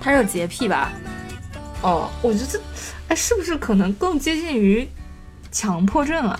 [0.00, 0.92] 他是有洁癖吧？
[1.82, 2.60] 哦，我觉得这，
[3.08, 4.88] 哎，是不是可能更接近于
[5.50, 6.38] 强迫症啊？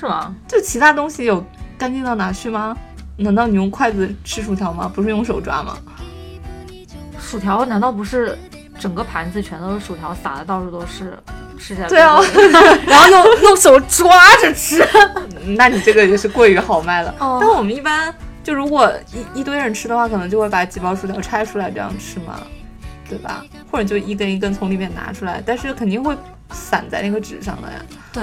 [0.00, 0.34] 是吗？
[0.48, 1.44] 就其他东西有
[1.76, 2.74] 干净到哪去吗？
[3.18, 4.90] 难道你用筷子吃薯条吗？
[4.94, 5.76] 不是用手抓吗？
[7.20, 8.36] 薯条难道不是
[8.78, 11.16] 整个盘子全都是薯条，撒的到处都是，
[11.58, 12.18] 吃起来对啊
[12.88, 14.10] 然后用用手抓
[14.42, 14.82] 着吃。
[15.56, 17.14] 那你这个也是过于豪迈了。
[17.18, 22.40] 哦但我们一般就如果一一堆人吃的话，可能就会把几包薯条拆出来这样吃嘛，
[23.08, 23.44] 对吧？
[23.70, 26.16] 或者就一根一根从里面拿出来，但是肯定会
[26.50, 27.78] 散在那个纸上的呀。
[28.12, 28.22] 对，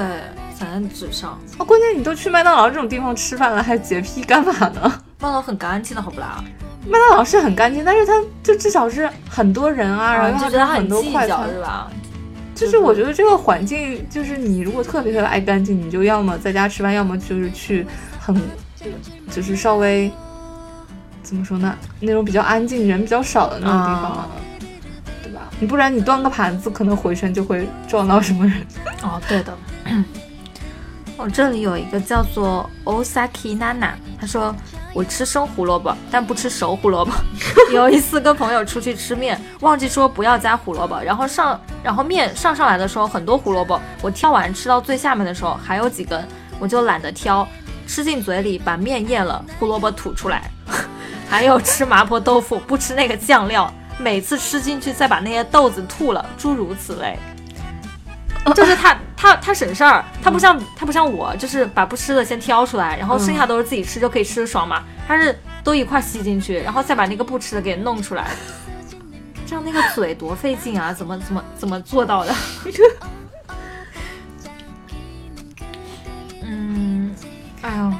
[0.58, 1.32] 散在纸上。
[1.58, 4.82] 啊，关键你都去麦当劳这种地方吃饭了，还洁癖干嘛呢？
[5.20, 6.43] 麦当劳很干净的好不啦？
[6.86, 11.88] 麦当劳是很干净，但是它就至少是很多人啊，然后就觉得很它很多计较快餐，是吧？
[12.56, 17.86] 就是我觉得这个环境，就是你如果特别特别爱干净，你就要么在家吃饭，要么就是去
[18.20, 18.36] 很，
[19.30, 20.12] 就是稍微
[21.22, 24.28] 怎么说呢，那种比较安静、人比较少的那种地方，啊
[25.22, 25.41] 对吧？
[25.60, 28.56] 你不然你端个盘子，可能回身就会撞到什么人。
[29.04, 29.54] 哦，对的。
[31.18, 34.56] 我这里有一个叫做 Osaki Nana，他说
[34.94, 37.12] 我吃生胡萝卜，但不吃熟胡萝卜。
[37.74, 46.24] 有一次跟朋友出去吃面，忘记说不要加胡萝卜，然后上然后面上上来的时候很多胡萝卜，我挑完吃到最下面的时候还有几根，
[46.60, 47.48] 我就懒得挑，
[47.88, 50.50] 吃进嘴里把面咽了，胡萝卜吐出来。
[51.28, 57.18] 还有吃麻婆豆腐不吃那个酱料，每次吃进去再把那些豆子吐了，诸如此类。
[58.56, 64.84] 就是他他他省事儿，他不像他不像我，就是把不吃的先挑出来，然后剩下都是自己吃就可以吃的爽嘛。
[65.08, 68.32] 他是都一块吸进去，然后再把那个不吃的给弄出来，
[69.45, 70.93] 这样那个嘴多费劲啊！
[70.93, 72.34] 怎么怎么怎么做到的？
[76.41, 77.13] 嗯，
[77.62, 77.93] 哎呦。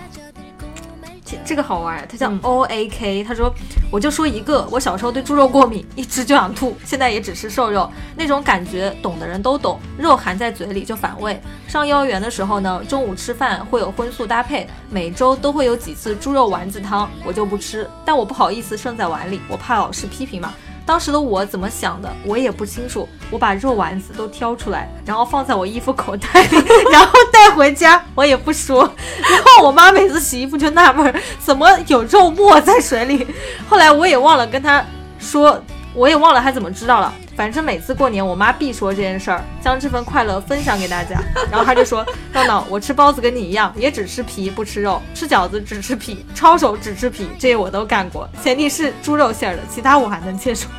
[1.48, 3.52] 这这个好玩，它叫嗯 O A K、他说，
[3.90, 11.42] 我就说一个，我小时候对猪肉过敏， 一吃就想吐，现在也只吃瘦肉，那种感觉懂的人都懂，肉含在嘴里就反胃。
[11.68, 20.54] 上幼儿园的时候呢，中午吃饭会有荤素搭配，每周都会有几次猪肉丸子汤，我就不吃，但我不好意思剩在碗里，我怕老师批评嘛。
[20.88, 23.08] 当时的我怎么想的，我也不清楚。
[23.30, 26.58] 我把肉丸子都挑出来，然后放在我衣服口袋里，
[26.94, 28.90] 然后带回家，我也不说。
[29.20, 33.28] 然后我妈每次洗衣服就纳闷，怎么有肉沫在水里？
[33.68, 34.82] 后来我也忘了跟她
[35.20, 35.62] 说，
[35.94, 37.14] 我也忘了她怎么知道了。
[37.38, 41.22] 反正每次过年，我妈必说这件事儿，将这份快乐分享给大家。
[41.52, 48.28] 然后她就说：“闹闹，我吃包子跟你一样，也只吃皮不吃肉；吃饺子只吃皮，抄手只吃皮，这些我都干过。
[48.44, 50.68] 前提是猪肉馅儿的，其他我还能接受。”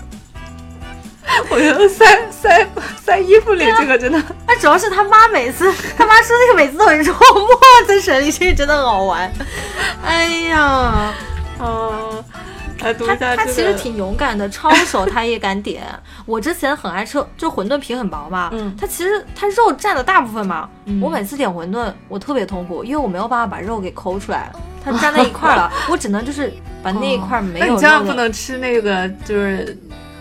[1.49, 2.67] 我觉得塞塞
[3.01, 9.31] 塞衣服里这个真的，那主要是他妈每次，他妈说那个每次都很肉 沫在水里，这个真的好玩。
[10.05, 11.15] 哎呀，
[11.61, 12.25] 嗯，
[12.85, 13.45] 来读一他下这个。
[13.45, 15.83] 他其实挺勇敢的，抄手他也敢点。
[16.27, 20.69] 我之前很爱吃，就馄饨皮很薄嘛，嗯它其实它肉占了大部分嘛。
[20.87, 24.51] 嗯我每次点馄饨，我特别痛苦，因为我没有办法把肉给抠出来，
[24.85, 28.11] 它粘在一块儿了，我只能就是把那一块没有那你千万肉的。
[28.13, 29.77] 不能吃那个，就是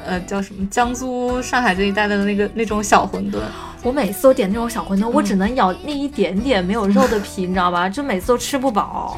[0.06, 3.38] 呃叫什么江苏、上海这一带的那个那种小馄饨。
[3.84, 7.88] 我每次都点那种小馄饨，我只能咬那一点点没有肉的皮，你知道吧？
[7.88, 9.18] 就每次都吃不饱，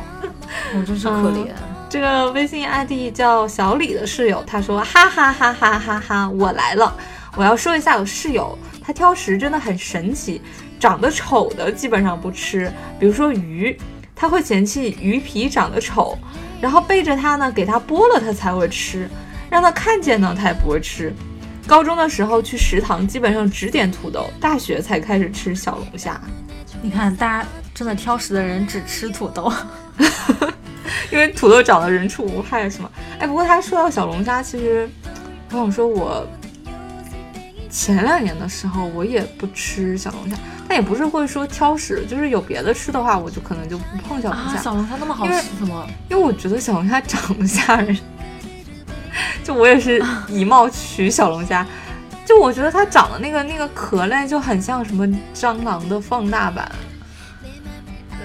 [0.75, 1.47] 我真是可怜。
[1.89, 6.95] 这个微信 ID 叫小李的室友，他说哈哈哈哈哈哈，我来了。
[7.35, 10.39] 我要说一下我室友，他挑食真的很神奇，
[10.79, 13.75] 长得丑的基本上不吃，比如说鱼，
[14.15, 16.15] 他会嫌弃鱼皮长得丑，
[16.61, 19.09] 然后背着他呢给他剥了他才会吃，
[19.49, 21.11] 让他看见呢他也不会吃。
[21.65, 26.21] 高中的时候去食堂基本上只点土豆，大学才开始吃小龙虾。
[26.83, 29.51] 你看，大家真的挑食的人只吃土豆。
[31.11, 32.89] 因为土豆长得人畜无害是吗？
[33.19, 34.89] 哎，不过他说到小龙虾，其实
[35.51, 36.27] 我想说，我
[37.69, 40.35] 前两年的时候我也不吃小龙虾，
[40.67, 45.87] 但也不是会说挑食，就是有别的吃的话，我就可能就不碰小龙啊，虾，小龙虾那么好吃，怎么？
[46.09, 47.97] 因为我觉得小龙虾长得吓人。
[49.43, 51.65] 就我也是以貌取小龙虾，
[52.25, 56.71] 就我觉得它长的那个那个壳类就很像什么蟑螂的放大版。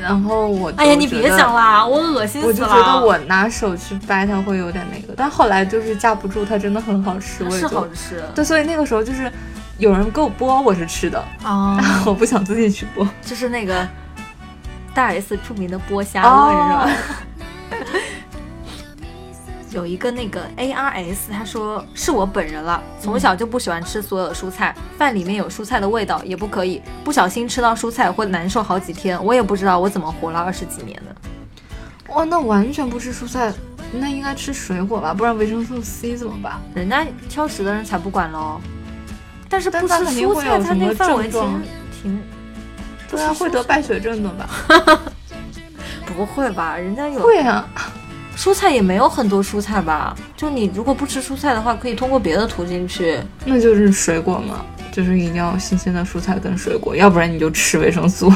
[0.05, 2.49] 然后我就哎呀，你别讲啦，我恶心死了。
[2.49, 9.33] 我就觉得我拿手去掰它会有点那个，但后来就是架不住它真的很好吃，我也是就好吃对，所以那个时候就是
[9.79, 13.09] 有人给我剥，我是吃的，啊， 我不想自己去剥。
[13.23, 13.89] 就是那个
[14.93, 16.91] 大 S 著名的剥虾论是吧？
[19.75, 32.15] 有一个那个 ARS，他说是我本人了，从小就不喜欢吃所有的蔬菜，饭里面有蔬菜的味道也不可以，不小心吃到蔬菜会难受好几天，我也不知道我怎么活了二十几年的。
[32.15, 33.53] 哇，那完全不吃蔬菜，
[33.93, 36.61] 那应该吃水果吧，不然维生素 C 怎么办？
[36.73, 38.61] 人家挑食的人才不管喽，
[39.49, 41.45] 但是不吃蔬菜，他那范围其实
[42.01, 42.23] 挺
[43.11, 44.49] 对啊，会得败血症的吧？
[46.17, 46.77] 不会吧？
[46.77, 47.69] 人家有会啊，
[48.37, 50.15] 蔬菜也没有很多蔬菜吧？
[50.37, 53.19] 就你如果不吃蔬菜的话，可以通过别的途径去。
[53.45, 58.33] 那就是水果嘛，就是一定要新鲜的蔬菜跟水果，要不然你就吃维生素。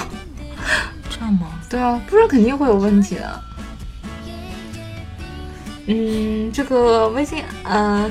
[1.10, 1.48] 这样吗？
[1.68, 3.42] 对啊，不然肯定会有问题的。
[5.86, 8.08] 嗯，这个微信呃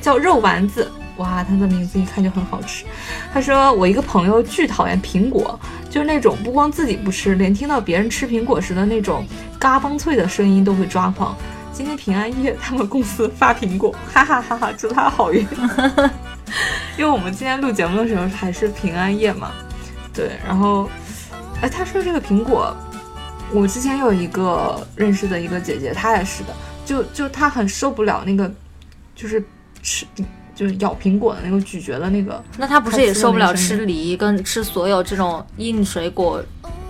[0.00, 2.84] 叫肉丸子，哇，他的名字一看就很好吃。
[3.32, 9.24] 他说我一个朋友巨讨厌苹果，就是那种不光自己不吃，连听到别人吃苹果时的那种
[9.60, 11.36] 嘎嘣脆的声音都会抓狂。
[11.70, 15.46] 今天平安夜，他们公司发苹果， 哈哈哈哈，祝他好运。
[16.96, 19.52] 因为我们今天录节目的时候还是平安夜嘛，
[20.14, 20.88] 对，然后，
[21.60, 22.74] 哎，他说这个苹果，
[23.52, 26.54] 我之前有一个认识的一个姐姐，她也是的。
[26.84, 28.50] 就就她很受不了那个，
[29.14, 29.44] 就是
[29.82, 30.06] 吃
[30.54, 32.42] 就是咬苹果的那个咀嚼的那个。
[32.58, 36.42] 那他不是也受不了吃梨跟吃所有这种硬水果？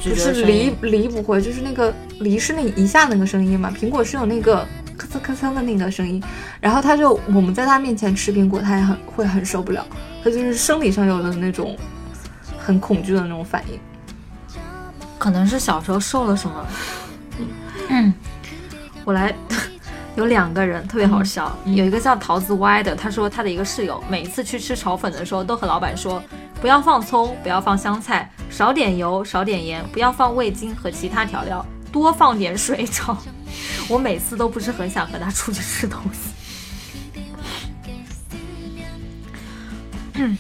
[0.03, 6.23] 不是梨梨不会，就是那个梨是那一下那个声音嘛，苹果是有那个咔嚓咔嚓的那个声音。
[6.61, 9.87] 然后他就我们在他面前吃苹果，他也很会很受不了，
[10.25, 11.77] 他就是生理上有的那种
[12.59, 13.79] 很恐惧的那种反应。
[15.19, 16.67] 可能是小时候受了什么。
[17.91, 18.13] 嗯，
[19.05, 19.35] 我来。
[20.17, 26.23] 有两个人特别好笑，有一个叫桃子歪的，他说他的一个室友每次去吃炒粉的时候，都和老板说
[26.61, 33.17] 不要放葱，不要放香菜，少点油，少点盐，不要放味精和其他调料，多放点水炒。
[33.89, 36.31] 我每次都不是很想和他出去吃东西。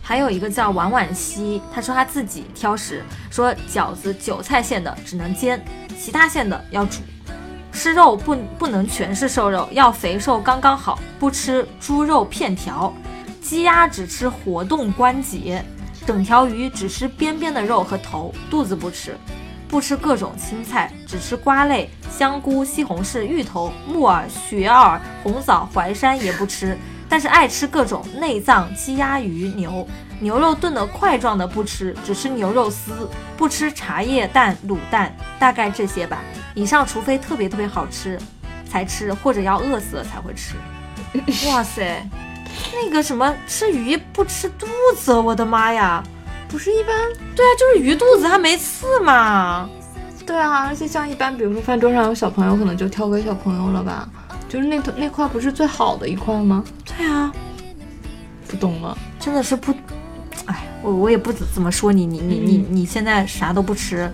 [0.00, 5.62] 还有一个叫婉婉西，他说他自己挑食，说饺子韭菜馅的只能煎，
[5.98, 7.00] 其他馅的要煮。
[7.74, 10.98] 吃肉不不能全是瘦肉，要肥瘦刚刚好。
[11.18, 12.94] 不吃猪肉片条，
[13.42, 15.62] 鸡鸭只吃活动关节，
[16.06, 19.16] 整条鱼只吃边边的肉和头，肚子不吃。
[19.66, 26.78] 不吃各种青菜，只吃瓜类，香菇、西红柿、芋头、木耳、雪耳、红枣、淮山也不吃。
[27.08, 29.86] 但是爱吃各种内脏，鸡鸭鱼牛。
[30.24, 33.06] 牛肉炖的块状的不吃，只吃牛肉丝。
[33.36, 36.22] 不吃茶叶蛋、卤蛋，大概这些吧。
[36.54, 38.18] 以上除非特别特别好吃，
[38.66, 40.54] 才吃，或者要饿死了才会吃。
[41.50, 42.08] 哇塞，
[42.72, 44.66] 那个什么吃鱼不吃肚
[44.96, 46.02] 子，我的妈呀！
[46.48, 46.94] 不是一般？
[47.36, 49.68] 对啊，就是鱼肚子它没刺嘛。
[50.24, 54.08] 对啊，而且像一般，比如说饭桌上有小朋友，可能就挑给小朋友了吧？
[54.48, 56.64] 就是那那块不是最好的一块吗？
[56.96, 57.30] 对啊，
[58.48, 59.74] 不懂了，真的是不。
[60.46, 64.10] 哎，我我也不怎怎么说你，你你你你现在啥都不吃，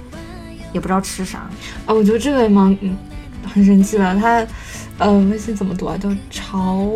[0.72, 1.48] 也不知道吃啥
[1.86, 1.94] 啊？
[1.94, 2.96] 我觉得这个蛮嗯
[3.52, 4.46] 很神奇的，他
[4.98, 5.96] 呃微信怎么读啊？
[5.96, 6.88] 叫潮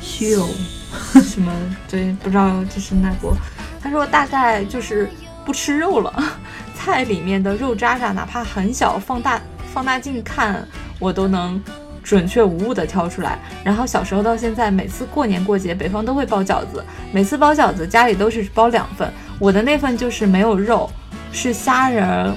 [0.00, 0.48] 秀
[1.22, 1.52] 什么？
[1.88, 3.36] 对，不知道这是哪国。
[3.80, 5.08] 他说大概就是
[5.44, 6.12] 不吃肉了，
[6.74, 9.40] 菜里面的肉渣渣哪怕很小，放大
[9.72, 10.66] 放大镜看
[10.98, 11.62] 我都能。
[12.08, 16.82] 准确无误的挑出来，然后小时候到现在，每次过年过节，北方都会包饺子，
[17.12, 20.90] 每次包饺子家里都是包两份，我的那份就是没有肉，
[21.32, 22.34] 是虾仁，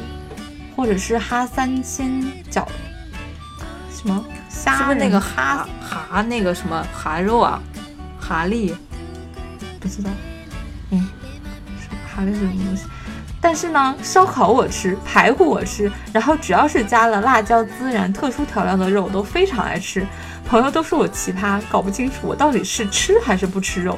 [0.75, 2.65] 或者是哈三鲜饺，
[3.89, 4.75] 什么虾？
[4.75, 7.63] 是不是那个哈哈那个什么哈肉啊？
[8.19, 8.73] 蛤蜊？
[9.79, 10.09] 不知道，
[10.89, 11.07] 嗯，
[12.13, 12.83] 蛤蜊是什么东西？
[13.43, 20.05] 但是呢，烧烤我吃，排骨我吃，然后只要是加了辣椒、孜然、特殊调料的肉，我都非常爱吃。
[20.47, 23.97] 朋友都说我奇葩，搞不清楚我到底是吃还是不吃肉，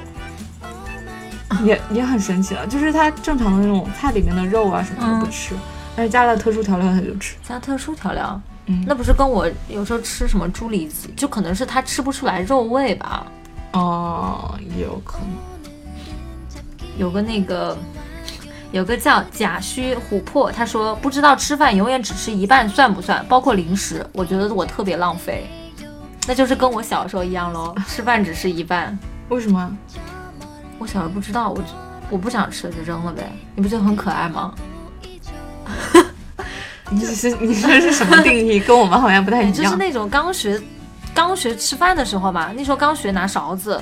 [1.63, 2.65] 也也很神奇了。
[2.65, 5.53] 就是他正常的那种菜里面的肉啊什么都不吃，
[5.95, 7.35] 但是加了特殊调料他就吃。
[7.43, 13.25] 加特殊调料，嗯，那不是跟我有时候吃什么猪里脊，就可能是他吃不出来肉味吧？
[13.73, 16.59] 哦，也有可能，
[16.97, 17.77] 有个那个。
[18.73, 23.23] 有个叫假虚琥珀，他说不知道吃饭永远只吃一半算不算？
[23.29, 25.47] 包括零食，我觉得我特别浪费，
[26.27, 28.97] 那就是跟我小时候一样喽，吃饭只吃一半。
[29.29, 29.77] 为什么？
[30.79, 31.63] 我小时候不知道，我
[32.09, 33.31] 我不想吃就扔了呗。
[33.53, 34.55] 你不觉得很可爱吗？
[36.89, 38.59] 你是你说是什么定义？
[38.59, 39.53] 跟我们好像不太一样。
[39.53, 40.59] 就是那种刚学
[41.13, 43.79] 刚学吃饭的时候嘛，那时候刚学拿勺子。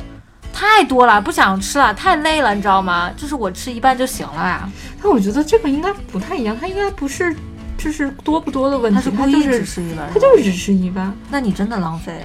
[0.53, 3.09] 太多了，不想吃了，太累了，你知道吗？
[3.17, 4.69] 就是我吃一半就行了呀。
[5.01, 7.35] 但我觉得这个应该不太一样，它应该不是
[7.77, 11.11] 就是多不多的问题，它是故意只吃一半，它就是只吃一半。
[11.29, 12.23] 那你真的浪费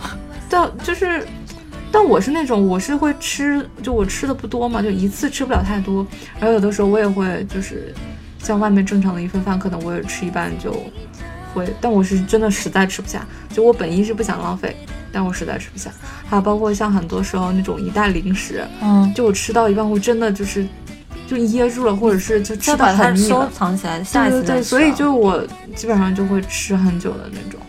[0.00, 0.16] 啊。
[0.48, 1.26] 但就是，
[1.90, 6.06] 但我是那种我是会吃，就我吃的不多嘛，就一次吃不了太多。
[6.38, 7.92] 然后有的时候我也会就是
[8.38, 10.72] 像外面正常的一份饭，可能我也吃一半就
[11.54, 11.74] 会。
[11.80, 14.76] 但我是真的实在吃不下，就我本意是不想浪费。
[15.12, 15.90] 但我实在吃不下，
[16.26, 20.66] 还有包括像很多时候那种一袋零食，嗯，就我吃到一半，我真的就是
[21.26, 23.50] 就噎住了，或者是就吃的很腻了。
[23.52, 24.64] 藏起来，下一对对对，次再吃。
[24.64, 27.60] 所以就我基本上就会吃很久的那种，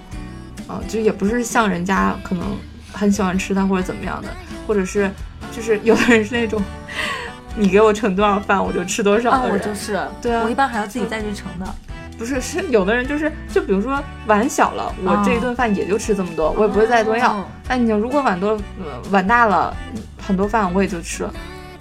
[0.67, 2.45] 啊、就也不是像人家可能
[2.91, 4.29] 很喜欢吃它或者怎么样的，
[4.65, 5.11] 或者是
[5.51, 6.61] 就是有的人是那种，
[7.55, 11.75] 你给我盛多少饭我就吃多少啊，的人，我就是，对啊我一般还要自己再去盛的。
[12.18, 17.34] 不是是有的人就是就比如说碗小了，我这一顿饭也就吃这么多，我也不会再多要。
[17.34, 19.76] 哦但你如果碗多、呃碗大了，
[20.22, 21.34] 很多饭我也就吃了。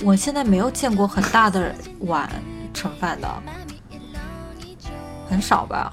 [0.03, 2.29] 我现在没有见过很大的碗
[2.73, 3.29] 盛饭的，
[5.29, 5.93] 很少吧。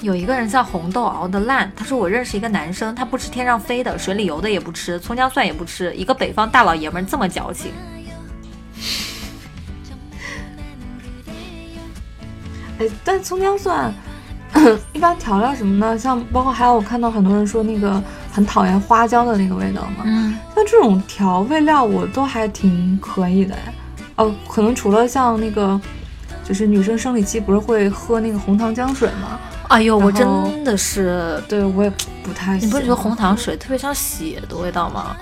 [0.00, 7.72] 有一个人叫红豆熬的烂，他说我认识一个男生，他不吃天上飞的，水里游的也不吃，葱姜蒜也不吃，一个北方大老爷们这么矫情。
[12.80, 13.92] 哎，但葱姜蒜
[14.92, 18.02] 一般调料什么的，像包括还有我看到很多人说那个
[18.32, 23.74] 很讨厌花椒的那个味道嘛，嗯，像这种调味料我都还挺可以的哎。
[24.16, 25.80] 哦，可能除了像那个，
[26.44, 29.38] 就是女生生理期不是会喝那个红糖姜水吗？
[29.68, 31.90] 哎呦，我真的是，对我也
[32.22, 32.68] 不太喜欢。
[32.68, 35.16] 你不是觉得红糖水特别像血的味道吗？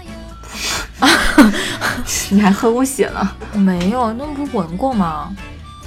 [2.31, 3.31] 你还喝过血呢？
[3.53, 5.31] 没有，那不是闻过吗？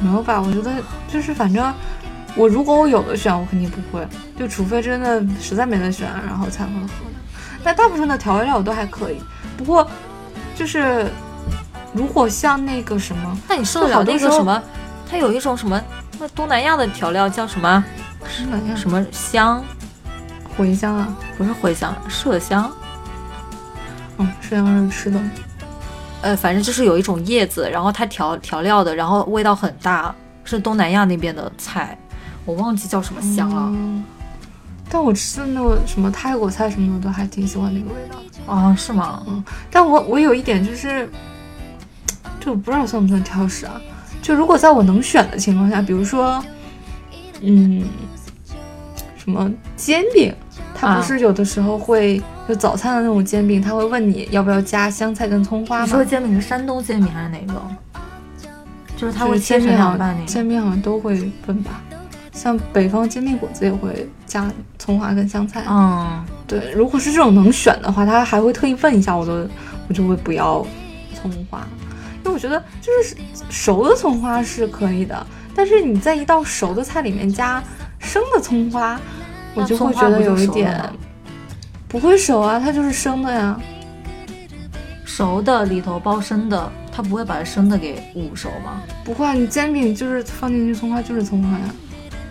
[0.02, 0.41] 没有吧？
[0.41, 0.72] 我觉得
[1.08, 1.74] 就是反正
[2.36, 7.16] 我如果我有的选，我肯定不会，就除非真的实在没得选，然后才会喝的。
[7.64, 9.22] 但大部分的调味料我都还可以，
[9.56, 9.88] 不过
[10.56, 11.08] 就是
[11.93, 14.62] 如果像那个什么，那你受得了那个什么？
[15.10, 15.82] 它有一种什么？
[16.20, 17.84] 那东南亚的调料叫什么？
[18.28, 19.64] 是哪样什么香？
[20.58, 21.08] 茴香啊？
[21.38, 22.72] 不是茴香，麝香。
[24.18, 25.20] 嗯，麝香是吃的。
[26.22, 30.13] 呃，反正就是有一种叶子，然后它调调料的，然后味道很大，
[30.43, 31.97] 是东南亚那边的菜，
[32.45, 33.63] 我忘记叫什么香了。
[33.74, 34.03] 嗯
[34.93, 38.26] 但我吃的那个什么泰国菜什么的，我都还挺喜欢那个味道的。
[38.45, 39.26] 哦，是吗？
[39.72, 41.09] 但我我有一点就是，
[42.41, 43.80] 就不知道算不算挑食啊？
[44.22, 46.43] 就如果在我能选的情况下，比如说，
[47.39, 47.86] 嗯，
[49.15, 50.36] 什么煎饼，
[50.76, 52.22] 它啊不是有的时候会
[52.52, 56.04] 就早餐的那种煎饼，他会问你要不要加香菜跟葱花你说吗？
[56.04, 57.56] 煎饼是山东煎饼还是哪种？
[58.97, 60.26] 就是他会切成煎饼。
[60.26, 61.82] 煎饼好像都会问吧。
[62.34, 69.47] 像北方煎饼果子也会加葱花跟香菜，嗯，对，如果是这种能选的话，他还会特意问一下，我都
[69.88, 70.66] 我就会不要
[71.16, 71.66] 葱花，
[72.18, 73.16] 因为我觉得就是
[73.49, 75.26] 熟的葱花是可以的，
[75.56, 77.64] 但是你在一道熟的菜里面加
[77.97, 78.99] 生的葱花，
[79.54, 80.91] 我就会觉得有一点吗
[81.92, 83.60] 不会熟啊，它就是生的呀。
[85.04, 88.82] 熟的里头包生的，它不会把生的给捂熟吗？
[89.04, 91.66] 不会啊，你煎饼就是放进去葱花就是葱花呀，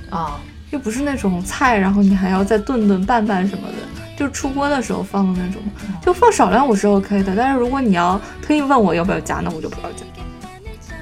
[0.09, 0.41] 啊、
[0.71, 3.75] 又不是那种菜，然后你还要再炖炖拌拌什么的，
[4.17, 5.61] 就是出锅的时候放的那种，
[6.01, 10.07] 就放少量我是 OK 的，但是如果你要特意问我要不要加，那我就不要加。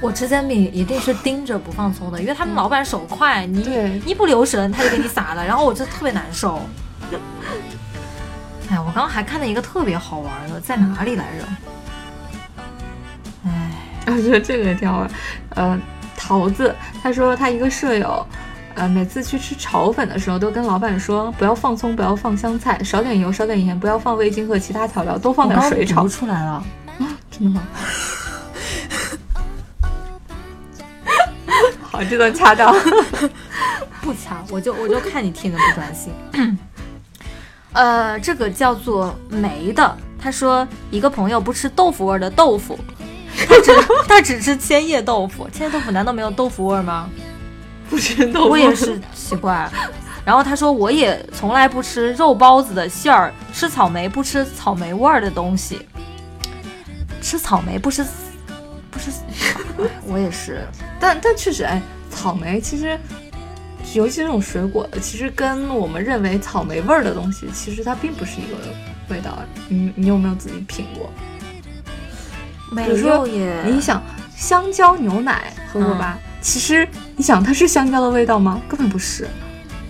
[0.00, 6.60] 我吃煎饼一定是盯着不放葱的，因为他们老板手快，你对一不留神他就给你撒了，然后我就特别难受。
[8.70, 11.44] 哎，我刚刚还看到一个特别好玩的，在哪里来着？
[13.46, 13.72] 哎，
[14.12, 15.10] 我觉得这个也挺好玩。
[15.50, 15.80] 呃，
[16.16, 18.26] 桃子他说他一个舍友，
[18.74, 26.06] 呃，每次去吃炒粉的时候，都跟老板说不要放葱，不要放香菜，少点油，少点盐，不要放味精和其他调料，多放点水炒。
[26.06, 26.62] 出来了。
[27.30, 27.62] 真的吗？
[31.80, 32.74] 好，这段掐掉。
[34.02, 36.12] 不掐，我就我就看你听的不专心。
[37.72, 42.78] 呃，这个叫做梅的，他说一个朋友不吃豆腐味儿的豆腐，
[43.46, 43.72] 他只
[44.08, 47.08] 他只吃千叶豆腐，千叶豆腐难道没有豆腐味儿吗？
[47.88, 49.70] 不吃豆腐，我也是奇怪。
[50.24, 55.86] 然后他说我也从来不吃肉包子的馅儿，吃草莓不吃草莓味儿的东西，
[57.22, 58.04] 吃草莓不吃
[58.90, 59.10] 不吃，
[59.78, 60.66] 哎 我也是。
[61.00, 62.98] 但但确实，哎，草莓其实，
[63.94, 68.56] 尤其这种水果的，其实跟我们认为草莓味儿的东西，其实它并不是一个
[69.08, 69.38] 味道。
[69.68, 71.10] 你你有没有自己品过？
[72.70, 74.02] 没有耶，你想
[74.36, 76.18] 香蕉牛奶喝过吧？
[76.40, 76.86] 其实
[77.16, 78.60] 你想它是香蕉的味道吗？
[78.68, 79.26] 根本不是，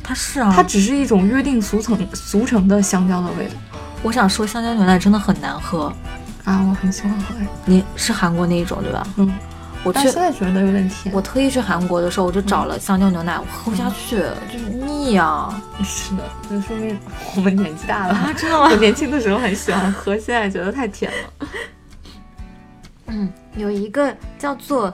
[0.03, 3.55] 它是啊，它只是一种约定俗成俗成的香蕉的味道
[4.03, 5.92] 我想说香蕉牛奶真的很难喝。
[6.44, 6.64] 啊！
[6.66, 9.07] 我很喜欢喝，哎你是韩国那一种对吧？
[9.16, 9.30] 嗯，
[9.85, 11.14] 我去但现，在觉得有点甜。
[11.14, 14.16] 我特意去韩国的时候，我就找了香蕉牛奶，我喝不下去，
[14.53, 15.62] 就是腻啊！
[15.85, 16.99] 是的，那说明
[17.37, 18.14] 我们年纪大了。
[18.14, 18.68] 啊，真的吗？
[18.70, 21.49] 我年轻的时候很喜欢喝，现在觉得太甜了。
[23.07, 24.93] 嗯，有一个叫做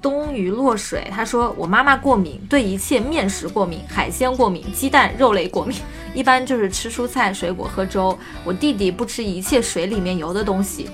[0.00, 5.76] 冬雨落水，他说我妈妈过敏，对一切面食过敏，海鲜过敏，鸡蛋、肉类过敏，
[6.14, 8.16] 一般就是吃蔬菜、水果、喝粥。
[8.44, 10.88] 我弟弟不吃一切水里面游的东西。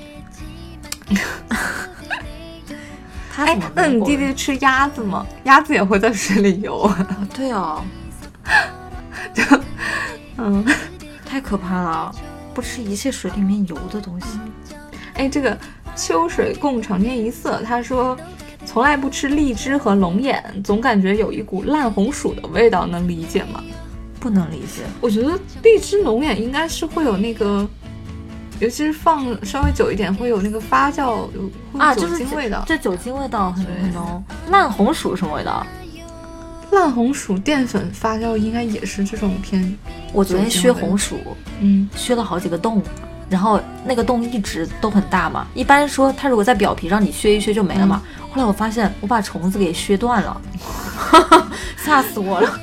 [3.36, 5.26] 哎那你弟弟吃鸭子吗？
[5.44, 6.80] 鸭子也会在水里游。
[6.82, 7.82] 啊对哦，
[9.32, 9.42] 就
[10.36, 10.64] 嗯，
[11.24, 12.14] 太可怕了，
[12.52, 14.26] 不吃一切水里面游的东西。
[15.14, 15.56] 哎，这个
[15.96, 18.16] 秋水共长天一色，他说
[18.64, 23.62] 从来不吃荔枝和龙眼，总感觉有一股烂红薯的味道，能理解吗？
[24.20, 27.68] 不能理解，我觉得荔枝、龙眼应该是会有那个，
[28.62, 32.62] 尤其是放稍微久一点，会有那个发酵有啊，酒精味道。
[32.64, 34.22] 这酒精味道很浓。
[34.50, 35.66] 烂红薯什么味道？
[36.70, 39.76] 烂红薯淀粉发酵应该也是这种偏，
[40.12, 41.18] 我昨天削红薯，
[41.58, 42.80] 嗯，削了好几个洞，
[43.28, 45.44] 然后那个洞一直都很大嘛。
[45.54, 48.00] 一般说它如果在表皮上你削一削就没了嘛。
[48.30, 50.40] 后来我发现我把虫子给削断了，
[51.76, 52.60] 吓死我了。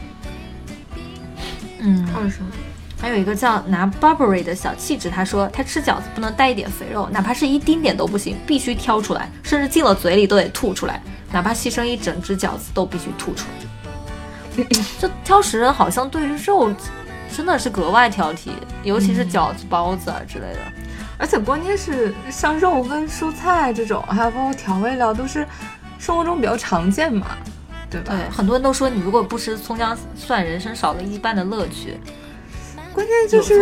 [1.80, 2.42] 嗯，二手。
[3.02, 14.64] 还有一个叫拿 Burberry 的小气质，他说他吃饺子不能带一点肥肉，哪怕是一丁点都不行，必须挑出来，甚至进了嘴里都得吐出来，哪怕牺牲一整只饺子都必须吐出来。
[15.00, 16.72] 这挑食人好像对于肉
[17.34, 18.50] 真的是格外挑剔，
[18.84, 20.60] 尤其是饺子、包子啊之类的。
[21.18, 25.44] 而且关键是像肉跟蔬菜这种，还有包括调味料，都是
[25.98, 27.26] 生活中比较常见嘛，
[27.90, 28.14] 对吧？
[28.14, 31.98] 对，很多人都说你如果不吃葱姜蒜，人生少了一半的乐趣。
[32.92, 33.58] 关键就是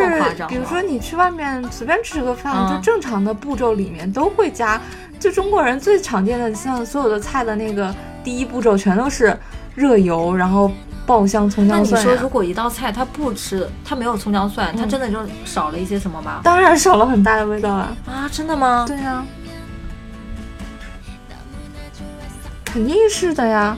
[0.49, 4.81] 比如说你去外面随便吃个饭，嗯就正常的步骤里面都会加，
[5.18, 9.39] 就中国人最常见的，像所有的菜的那个第一步骤全都是
[9.74, 10.70] 热油，然后
[11.07, 16.41] 爆香葱那你姜蒜呀、说如果一道菜它不吃，它没有葱姜蒜，它嗯真的就少了一些什么吗？
[16.43, 17.97] 当然少了很大的味道啊。
[18.07, 18.85] 啊，真的吗？
[18.87, 19.24] 对呀、
[22.64, 23.76] 肯定是的呀，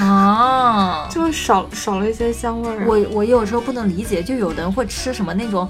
[0.00, 2.84] 啊，就少少了一些香味儿啊。
[2.86, 5.68] 我我有时候不能理解，就有的人会吃什么那种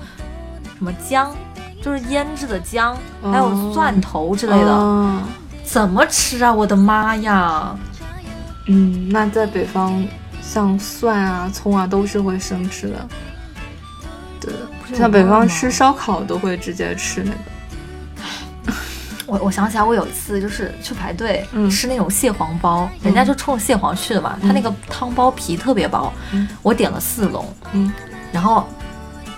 [0.79, 1.35] 什么姜，
[1.83, 5.23] 就是腌制的姜，还有哦蒜头之类的，哦
[5.65, 6.53] 怎么吃啊？
[6.53, 7.77] 我的妈呀！
[8.67, 10.07] 嗯，那在北方，
[10.41, 13.09] 像蒜啊、葱啊都是会生吃的。
[14.41, 17.39] 对的，像北方吃烧烤都会直接吃那个。
[19.27, 27.93] 我我想起来，我有一次就是去排队、嗯吃那种蟹黄包，人家就冲着蟹黄去的嘛，他那个汤包皮特别薄，嗯我点了四笼，嗯
[28.33, 28.65] 然后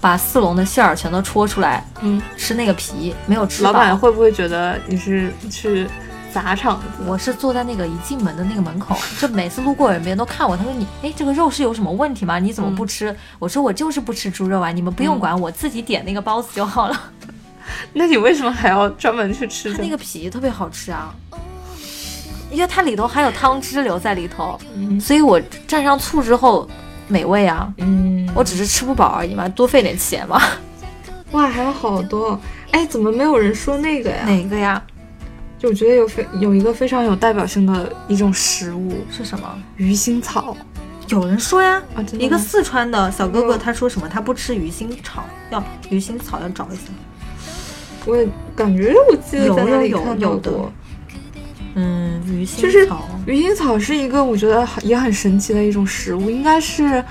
[0.01, 3.63] 把四笼的馅儿全都戳出来嗯，吃那个皮，没有吃。
[3.63, 5.89] 老板会不会觉得你是去
[6.33, 6.85] 砸场子？
[7.07, 12.39] 我是坐在那个一进门的那个门口，就每次路过人，别人都看我，他说你，哎，这个肉是有什么问题吗？
[12.39, 13.15] 你怎么不吃？
[13.39, 17.01] 我说我就是不吃猪肉啊，你们不用管，我自己点那个包子就好了。
[17.93, 21.15] 那你为什么还要专门去吃这它那个皮特别好吃啊，
[22.51, 26.69] 因为它里头还有汤汁留在里头，嗯所以我蘸上醋之后
[27.07, 27.73] 美味啊。
[27.79, 30.41] 嗯，我只是吃不饱而已嘛，多费点钱嘛。
[31.33, 32.41] 哇，还有好多。
[32.71, 34.25] 哎，怎么没有人说那个呀？
[34.27, 34.83] 哪个呀？
[35.59, 40.57] 就我觉得有非有一个非常有代表性的一种食物是什么？——鱼腥草
[41.09, 44.09] 有人说呀，一个四川的小哥哥，嗯他说什么？
[44.09, 46.83] 他不吃鱼腥草，要鱼腥草要找一下。
[48.09, 50.73] 我也感觉我记得有在哪里看到过。
[51.75, 53.07] 嗯，鱼腥就是草。
[53.27, 57.05] 鱼腥草是一个我觉得很也很神奇的一种食物，应该是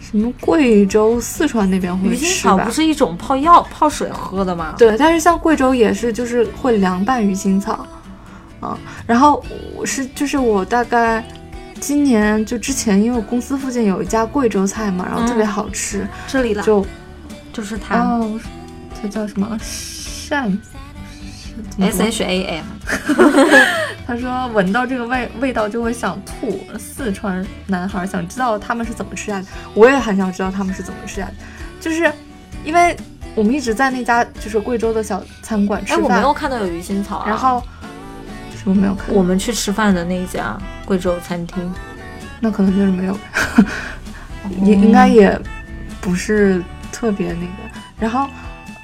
[0.00, 2.70] 什么贵州、四川那边会鱼吃吧腥草不？
[2.70, 4.74] 是一种泡药泡水喝的吗？
[4.78, 7.86] 对，但是像贵州也是，就是会凉拌鱼腥草，
[8.58, 8.76] 啊，
[9.06, 9.44] 然后
[9.76, 11.22] 我是就是我大概
[11.78, 16.84] 今年就之前，因为我公司附近有一家贵州菜嘛，然后特别嗯好吃，这里了，就
[17.52, 17.98] 就是它。
[17.98, 18.40] 哦，
[19.00, 20.56] 它叫什么鳝
[21.70, 22.64] 怎么？S H A M
[24.06, 26.60] 他说闻到这个味味道就会想吐。
[26.78, 31.34] 四川男孩想知道他们是怎么吃下的，我也很想知道他们是怎么吃下的，
[31.80, 32.12] 就是
[32.64, 32.96] 因为
[33.34, 37.28] 我们一直在那家就是贵州的小餐馆吃饭哎，我没，有看到有鱼腥草啊。
[37.28, 37.62] 然后
[38.56, 39.14] 什么没有看？
[39.14, 41.72] 我们去吃饭的那一家贵州餐厅，
[42.40, 43.16] 那可能就是没有，
[44.62, 45.38] 也应该也
[46.00, 47.52] 不是特别那个。
[47.98, 48.28] 然后，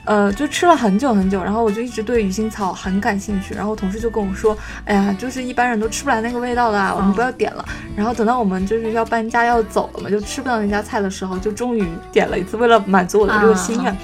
[0.06, 3.54] 呃，就吃了很久很久，然后我就一直对鱼腥草很感兴趣。
[3.54, 7.64] 然后同事就跟我说：“哎呀，就是一般人都吃不来那个味道的啊，我们不要点了。
[7.96, 13.96] 然后等到我们就是要搬家要走了嘛，就吃不到那家菜的时候，就终于点了一次，为了满足我的这个心愿。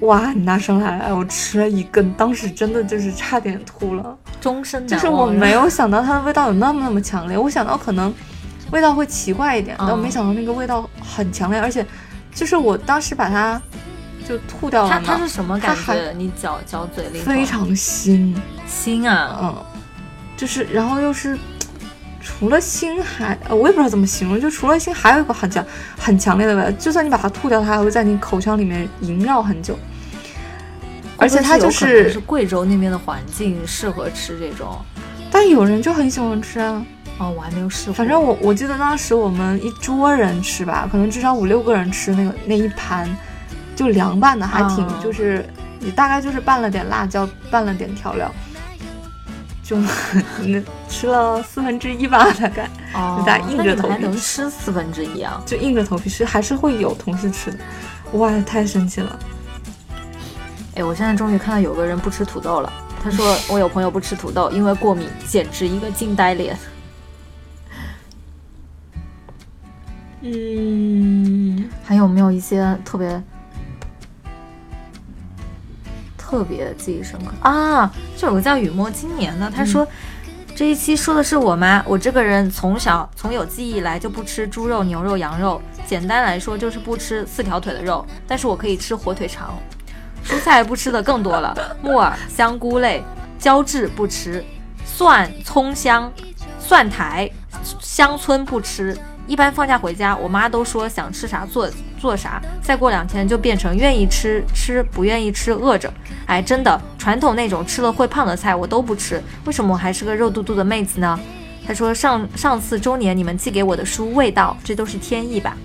[0.00, 4.16] 哇，你拿上来，我吃了一根，当时真的就是差点吐了。
[4.40, 8.12] 终身就是我没有想到它的味道有那么那么强烈，我想到可能
[8.72, 11.86] 味道会奇怪一点，但我没嗯想到那个味道很强烈，而且
[12.34, 13.60] 就是我当时把它
[14.32, 16.12] 就吐掉了嘛它它是，什么感觉？
[16.16, 18.34] 你嚼嚼嘴里非常腥，
[18.68, 19.38] 腥啊！
[19.42, 19.64] 嗯，
[20.36, 21.38] 就是然后又是。
[22.24, 25.64] 除了腥还，呃，我也不知道怎么形容，就除了腥，还有一个很强、
[25.98, 26.70] 很强烈的味道。
[26.78, 29.76] 就算你把它吐掉，它还会在你口腔里面萦绕很久。
[31.16, 34.80] 而且它就是贵州那边的环境适合吃这种。
[35.32, 36.84] 但有人就很喜欢吃啊。
[37.18, 37.94] 哦，我还没有试过。
[37.94, 43.08] 反正我我记得当时我们一桌人吃吧，可能至少五六个人吃那个那一盘，
[43.82, 45.44] 就凉拌的，还挺、啊就是
[45.80, 48.32] 你大概就是拌了点辣椒，拌了点调料，
[49.62, 49.76] 就
[50.44, 55.42] 那吃了四分之一吧，大概哦就大家硬着头皮吃还能吃四分之一啊？
[55.44, 57.58] 就硬着头皮吃，还是会有同事吃的。
[58.12, 59.18] 哇，太神奇了！
[60.76, 62.72] 哎，我现在终于看到有个人不吃土豆了。
[63.02, 66.56] 他说我有朋友不吃土豆，因为过敏，简直一个惊呆脸。
[70.20, 73.20] 嗯，还有没有一些特别
[76.32, 77.92] 特别记忆深刻啊？
[78.16, 79.86] 就有个叫雨墨今年的，他说、
[80.56, 89.58] 这一期说的是我妈，我这个人从小从有记忆以来就不吃猪肉、牛肉、羊肉，简单来说就是不吃四条腿的肉，但是我可以吃火腿肠。
[90.24, 93.04] 蔬菜不吃的更多了， 木耳、香菇类、
[93.38, 94.42] 胶质不吃，
[94.86, 96.10] 蒜、葱香、
[96.58, 97.30] 蒜苔、
[97.78, 98.96] 乡村不吃。
[99.26, 101.68] 一般放假回家，我妈都说想吃啥做
[102.02, 105.88] 做啥，再过两天就变成愿意吃吃，不愿意吃饿着。
[106.26, 111.16] 哎，真的，传统那种吃了会胖的菜我都不吃，为什么我还是个肉嘟嘟的妹子呢？
[111.64, 115.56] 他说上上次周年你们寄给我的书《味道》，这都是天意吧？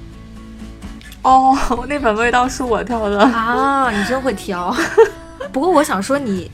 [1.24, 1.58] 哦，
[1.90, 3.20] 那本味道是我挑的。
[3.20, 4.72] 啊，你真会挑。
[5.52, 6.52] 不过我想说你，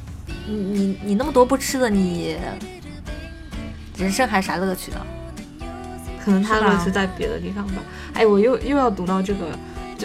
[0.47, 2.37] 你你你那么多不吃的，你
[3.97, 4.97] 人生还啥乐趣呢？
[6.23, 7.81] 可能他乐趣在别的地方吧。
[8.13, 9.57] 哎，我又又要读到这个，就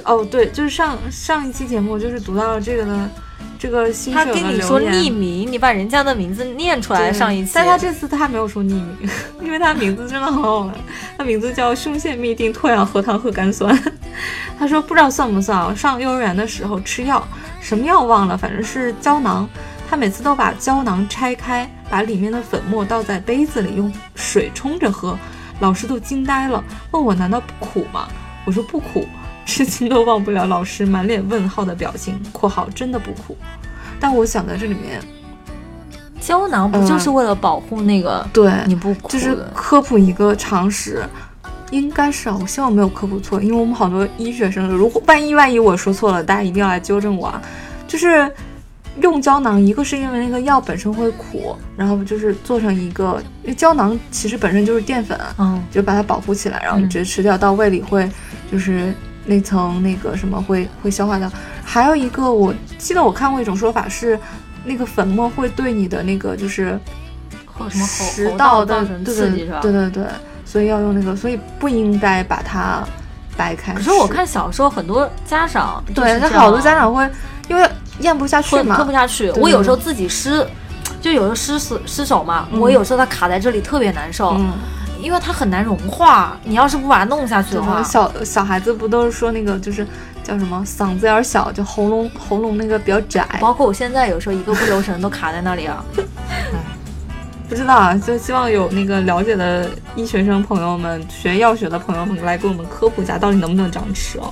[0.05, 3.11] 哦对，就是上上一期节目就是读到了这个的
[3.59, 7.13] 这个新他跟你说匿名，你把人家的名字念出来。
[7.13, 8.97] 上一期，但他这次他没有说匿名，
[9.41, 10.75] 因为他名字真的很好玩，
[11.17, 13.77] 他名字叫胸腺嘧啶脱氧核糖核苷酸。
[14.59, 15.75] 他说不知道算不算啊？
[15.75, 17.27] 上幼儿园的时候吃药，
[17.61, 19.49] 什么药忘了，反正是胶囊。
[19.91, 25.19] 他每次都把胶囊拆开，把里面的粉末倒在杯子里，用水冲着喝。
[25.61, 28.07] 老师都惊呆了，问我难道不苦吗？
[28.45, 29.07] 我说不苦，
[29.49, 33.35] 至今都忘不了老师满脸问号的表情（括号真的不苦）。
[33.99, 35.01] 但我想在这里面，
[36.21, 39.35] 胶囊不就是为了保护那个对，你不苦就是？
[39.55, 41.03] 科普一个常识，
[41.71, 47.41] 应该是啊，我希望没有科普错，因为我们好多医学生，如果万一万一我说错了，大家一定要来纠正我啊。
[47.87, 48.31] 就是
[49.01, 58.09] 用胶囊，一个是因为那个药本身会苦，然后就是做成一个，因为胶囊其实本身就是淀粉，嗯，就把它保护起来，然后直接吃掉，到胃里会
[58.53, 58.93] 就是
[59.29, 61.31] 那层那个什么会会消化掉。
[61.63, 64.19] 还有一个，我记得我看过一种说法是，
[64.65, 66.81] 那个粉末会对你的那个就是
[67.71, 69.59] 食道的对对刺激是吧？
[69.61, 70.05] 对对对，
[70.45, 72.83] 所以要用那个，所以不应该把它
[73.37, 73.75] 掰开。
[73.75, 77.09] 可是我看小时候很多家长对，那好多家长会
[77.49, 77.69] 因为
[78.01, 79.31] 咽不下去嘛吞吞不，下去。
[79.33, 80.47] 我有时候自己湿，
[81.01, 84.53] 就有时候湿死湿手嘛，嗯我有时候它卡在这里特别难受，嗯，
[85.01, 86.37] 因为它很难融化。
[86.45, 89.87] 你要是不把它弄下去的话，小小孩子不都是说那个就是
[90.23, 95.85] 叫什么嗓子眼儿小，就喉咙喉咙那个比较窄，包括我现在有时候一个不留神都卡在那里啊。
[97.49, 104.31] 不知道啊，就希望有那个了解的医学生朋友们、学药学的朋友们来给我们科普一下，到底能不能这样吃哦。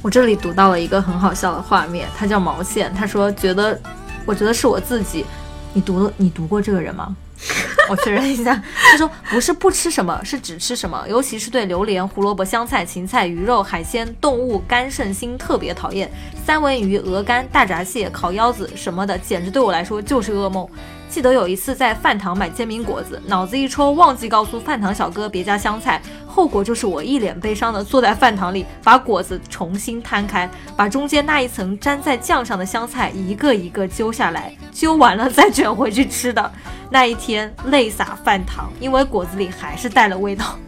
[0.00, 3.78] 我这里读到了一个很好笑的画面，他叫毛线，他说觉得，
[4.24, 5.26] 我觉得是我自己。
[5.74, 7.14] 你读了，你读过这个人吗？
[7.90, 16.10] 我确认一下，他说不是不吃什么，是只吃什么，尤其是对榴莲、胡萝卜、香菜、芹菜、鱼肉、海鲜、动物、肝肾心特别讨厌。
[16.46, 20.66] 三文鱼、鹅肝、大闸蟹、烤腰子什么的，简直对我来说就是噩梦。
[21.14, 36.50] 记得有一次在饭堂买煎饼果子，脑子一抽忘记告诉饭堂小哥别加香菜，后果就是我一脸悲伤的坐在饭堂里，把果子重新摊开，把中间那一层粘在酱上的香菜一个一个揪下来，揪完了再卷回去吃的。
[36.90, 40.58] 那一天泪洒饭堂，因为果子里还是带了味道，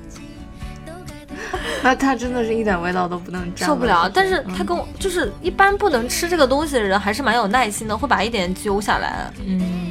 [1.82, 4.08] 那 他真的是一点味道都不能沾，受不了。
[4.08, 9.28] 但是他嗯跟我就是一般不能吃这个东西的人，还是蛮有耐心的，会把一点揪下来。
[9.44, 9.85] 嗯，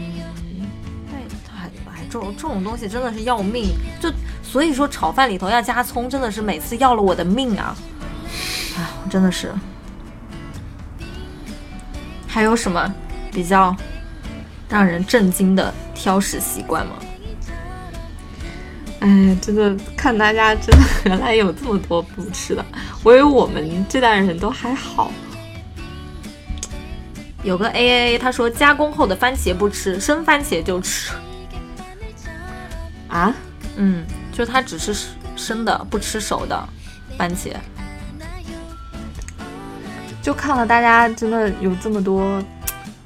[2.16, 4.09] 这种这种东西真的是要命，就
[4.41, 7.76] 所以说炒饭里头要加葱，真的是每次要了我的命啊！
[8.78, 9.53] 哎，我真的是。
[12.26, 12.89] 还有什么
[13.34, 13.76] 比较
[14.70, 16.93] 让人震惊的挑食习惯吗？
[19.01, 22.66] 哎，真的看大家真的原来有这么多不吃的，
[23.03, 25.11] 我以为我们这代人都还好。
[27.43, 31.11] 有个 A A A，他说加工后的番茄不吃，生番茄就吃。
[33.07, 33.33] 啊，
[33.75, 34.93] 嗯，就是他只吃
[35.35, 36.67] 生的，不吃熟的
[37.17, 37.53] 番茄。
[40.21, 42.43] 就看了大家真的有这么多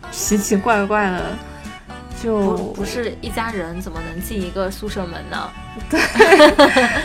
[0.09, 1.37] 奇奇怪怪的，
[2.23, 5.49] 就不不是一家人怎么能进一个宿舍门呢？
[5.89, 5.99] 对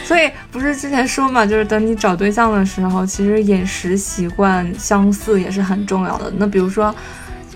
[0.05, 6.33] 所以不是之前说嘛，就是等你找对象的时候，其实饮食习惯相似也是很重要的。
[6.37, 6.95] 那比如说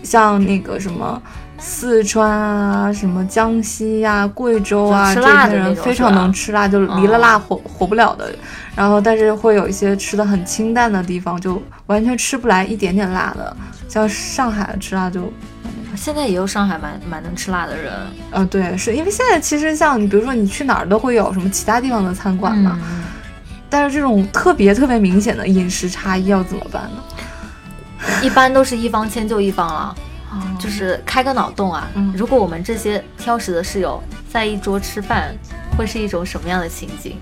[0.03, 1.21] 像那个什么
[1.59, 8.33] 四川啊、什么江西呀、贵州啊吃辣的些人非常能吃辣，就离了辣活、活不了的。
[8.75, 13.57] 然后但是会有一些吃的很清淡的地方，就完全吃不来一点点辣的。
[13.89, 15.33] 像上海吃辣就
[15.97, 17.93] 现在也有上海蛮蛮能吃辣的人，
[18.31, 23.03] 呃，对，是因为现在其实像你，比如说你去哪儿都会有什么其他地方的餐馆嘛，嗯
[23.71, 27.03] 但是这种特别特别明显的饮食差异要怎么办呢？
[28.23, 29.95] 一般都是一方迁就一方了。
[30.59, 35.35] 就是开个脑洞啊，嗯如果我们这些挑食的室友在一桌吃饭，
[35.77, 37.17] 会是一种什么样的情景？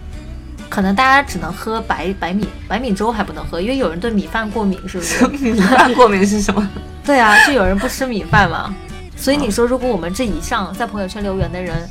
[0.69, 5.27] 可能大家只能喝白白米白米粥还不能喝，因为有人对米饭过敏，是不是？
[5.39, 6.69] 米饭过敏是什么？
[7.05, 8.75] 对啊，就有人不吃米饭嘛。
[9.17, 11.89] 所以你说，如果我们这以上在朋友圈留言的人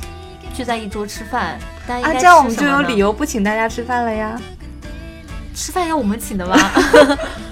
[0.54, 4.38] 聚在一桌吃饭，大家啊，这样我们就有理由不请大家吃饭了呀。
[5.54, 6.56] 吃饭要我们请的吗？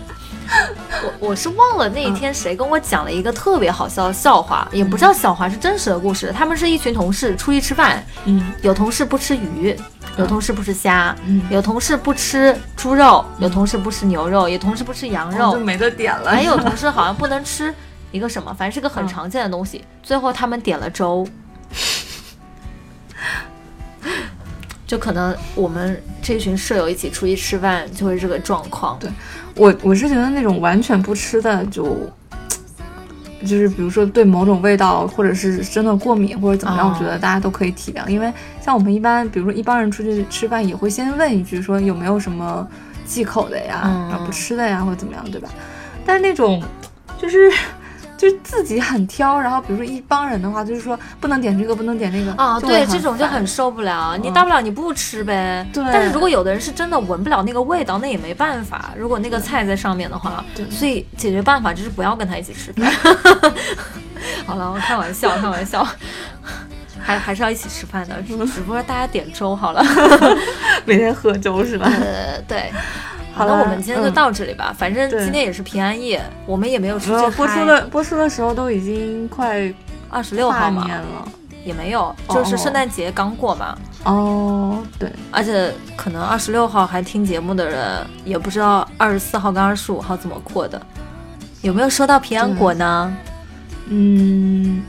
[1.05, 6.33] 我我是忘了那一天谁跟我讲了一个特别好笑的笑话，也不叫笑话，是真实的故事。
[6.37, 9.77] 他们是一群同事出去吃饭，嗯有同事不吃鱼，
[10.17, 16.31] 有同事不吃虾，嗯有同事不吃猪肉，有同事不吃牛肉，有同事不吃羊肉，就没得点了。
[16.31, 17.75] 还有同事好像不能吃
[18.11, 19.85] 一个什么，反正是个很嗯常见的东西。
[20.03, 21.27] 最后他们点了粥，
[24.87, 28.99] 就可能我们这群舍友一起出去吃饭，就会这个状况。
[28.99, 29.11] 对
[29.57, 31.97] 我我是觉得那种完全不吃的就。
[33.47, 38.09] 就是比如说对某种味道，或者是真的过敏或者怎么样，哦我觉得大家都可以体谅。
[38.09, 42.67] 因为像我们一般，比如说一帮人出去吃饭，也会先问一句说有没有什么
[43.05, 45.51] 忌口的呀，嗯然后不吃的呀，或者怎么样，对吧？
[46.07, 46.63] 但是那种
[47.21, 47.53] 就是
[48.17, 54.17] 就是自己很挑，然后比如说一帮人的话，就是说不能点这个，不能点那个啊，对，这种就很受不了。
[54.17, 55.67] 你嗯大不了你不吃呗。
[55.73, 58.93] 对但是如果有的人是真的闻不了那个味道，那也没办法。
[58.97, 62.91] 如果那个菜在上面的话，对所以解决办法就是不要跟他一起吃饭。
[64.47, 65.87] 好了，我开玩笑，开玩笑。
[67.05, 69.85] 还还是要一起吃饭的，只只不过大家点粥好了。
[70.87, 71.87] 每天喝粥是吧？
[72.01, 72.73] 呃，对。
[73.35, 74.75] 好，了我们今天就嗯到这里吧。
[74.77, 79.73] 反正今天也是平安夜，我们也没有出去播出嗨的播出的时候都已经快
[80.09, 81.29] 二十六号年了。
[81.65, 83.77] 也没有，哦就是圣诞节刚过嘛。
[84.05, 90.81] 哦，对，而且可能二十六号还听节目的人，也不知道二十四号跟二十五号怎么过的，
[91.63, 93.17] 有没有收到平安果呢？
[93.89, 94.83] 嗯，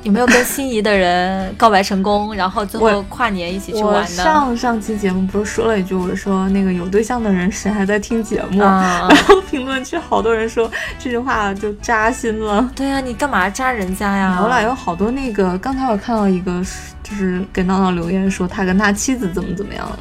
[0.04, 4.24] 有没有跟心仪的人告白成功，然后最后跨年一起去我玩呢？
[4.24, 8.62] 上上期节目不是说了一句，我说那个有对象的人谁还在听节目？
[8.62, 12.70] 啊、然后评论区好多人说这句话就扎心了。
[12.74, 14.38] 对呀、你干嘛扎人家呀？
[14.42, 16.62] 我俩，有好多那个，刚才我看到一个，
[17.02, 19.98] 就是给闹闹留言说他跟他妻子怎么怎么样了，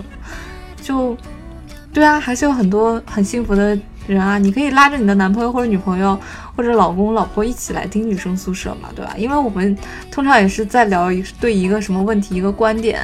[0.82, 1.18] 就，
[1.94, 3.78] 对啊，还是有很多很幸福的
[4.08, 4.38] 人啊。
[4.38, 6.18] 你可以拉着你的男朋友或者女朋友
[6.60, 9.14] 或者老公老婆一起来听女生宿舍嘛，对吧？
[9.16, 9.74] 因为我们
[10.12, 13.00] 通常也是在聊一对一个什么问题、一个观点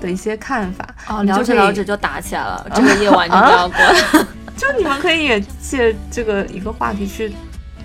[0.00, 0.84] 的一些看法。
[1.08, 4.28] 哦，聊着聊着就打起来了，这个夜晚就不要过了。
[4.58, 7.32] 就你们可以也借这个一个话题去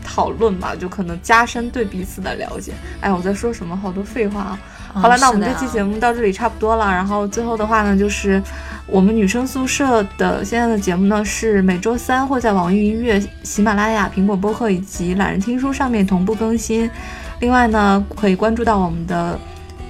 [0.03, 2.73] 讨论吧，就可能加深对彼此的了解。
[2.99, 3.77] 哎，我在说什么？
[3.77, 4.59] 好多废话啊！
[4.91, 6.91] 好了，那我们这期节目目到这里差不多了。
[6.91, 8.41] 然后最后的话呢，就是
[8.87, 16.89] 我们女生宿舍的现在的节目呢是每周三会在网易云音乐、喜马拉雅、苹果播客以及懒人听书上面同步更新。
[17.39, 19.39] 另外呢，可以关注到我们的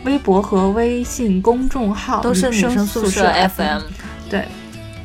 [0.06, 3.82] 微博和微信公众号，都是女生宿舍 FM。
[4.30, 4.48] 对，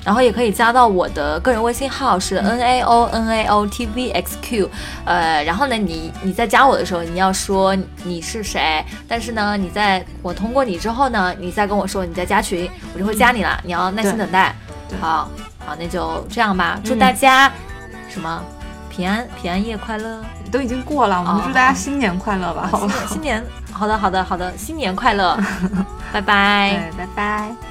[0.07, 4.71] 然后也可以加到我的个人微信号是 n a o n a o t v x q，
[5.05, 14.55] 呃，然后呢，你你在加我的时候，你要说你是谁，但是呢，你在我通过你之后呢，你再跟我说你在加群，我就会加你了，你要耐心等待。
[15.01, 15.29] 好，
[15.67, 17.51] 好，那就这样吧，祝嗯大家
[18.09, 18.41] 什么
[18.89, 20.21] 平安平安夜快乐，
[20.53, 22.89] 都已经过了，我们哦祝大家新年快乐吧，好？
[23.09, 25.37] 新年，好的好的好的，新年快乐，
[26.15, 26.35] 拜拜。
[26.35, 27.66] 哎，拜拜。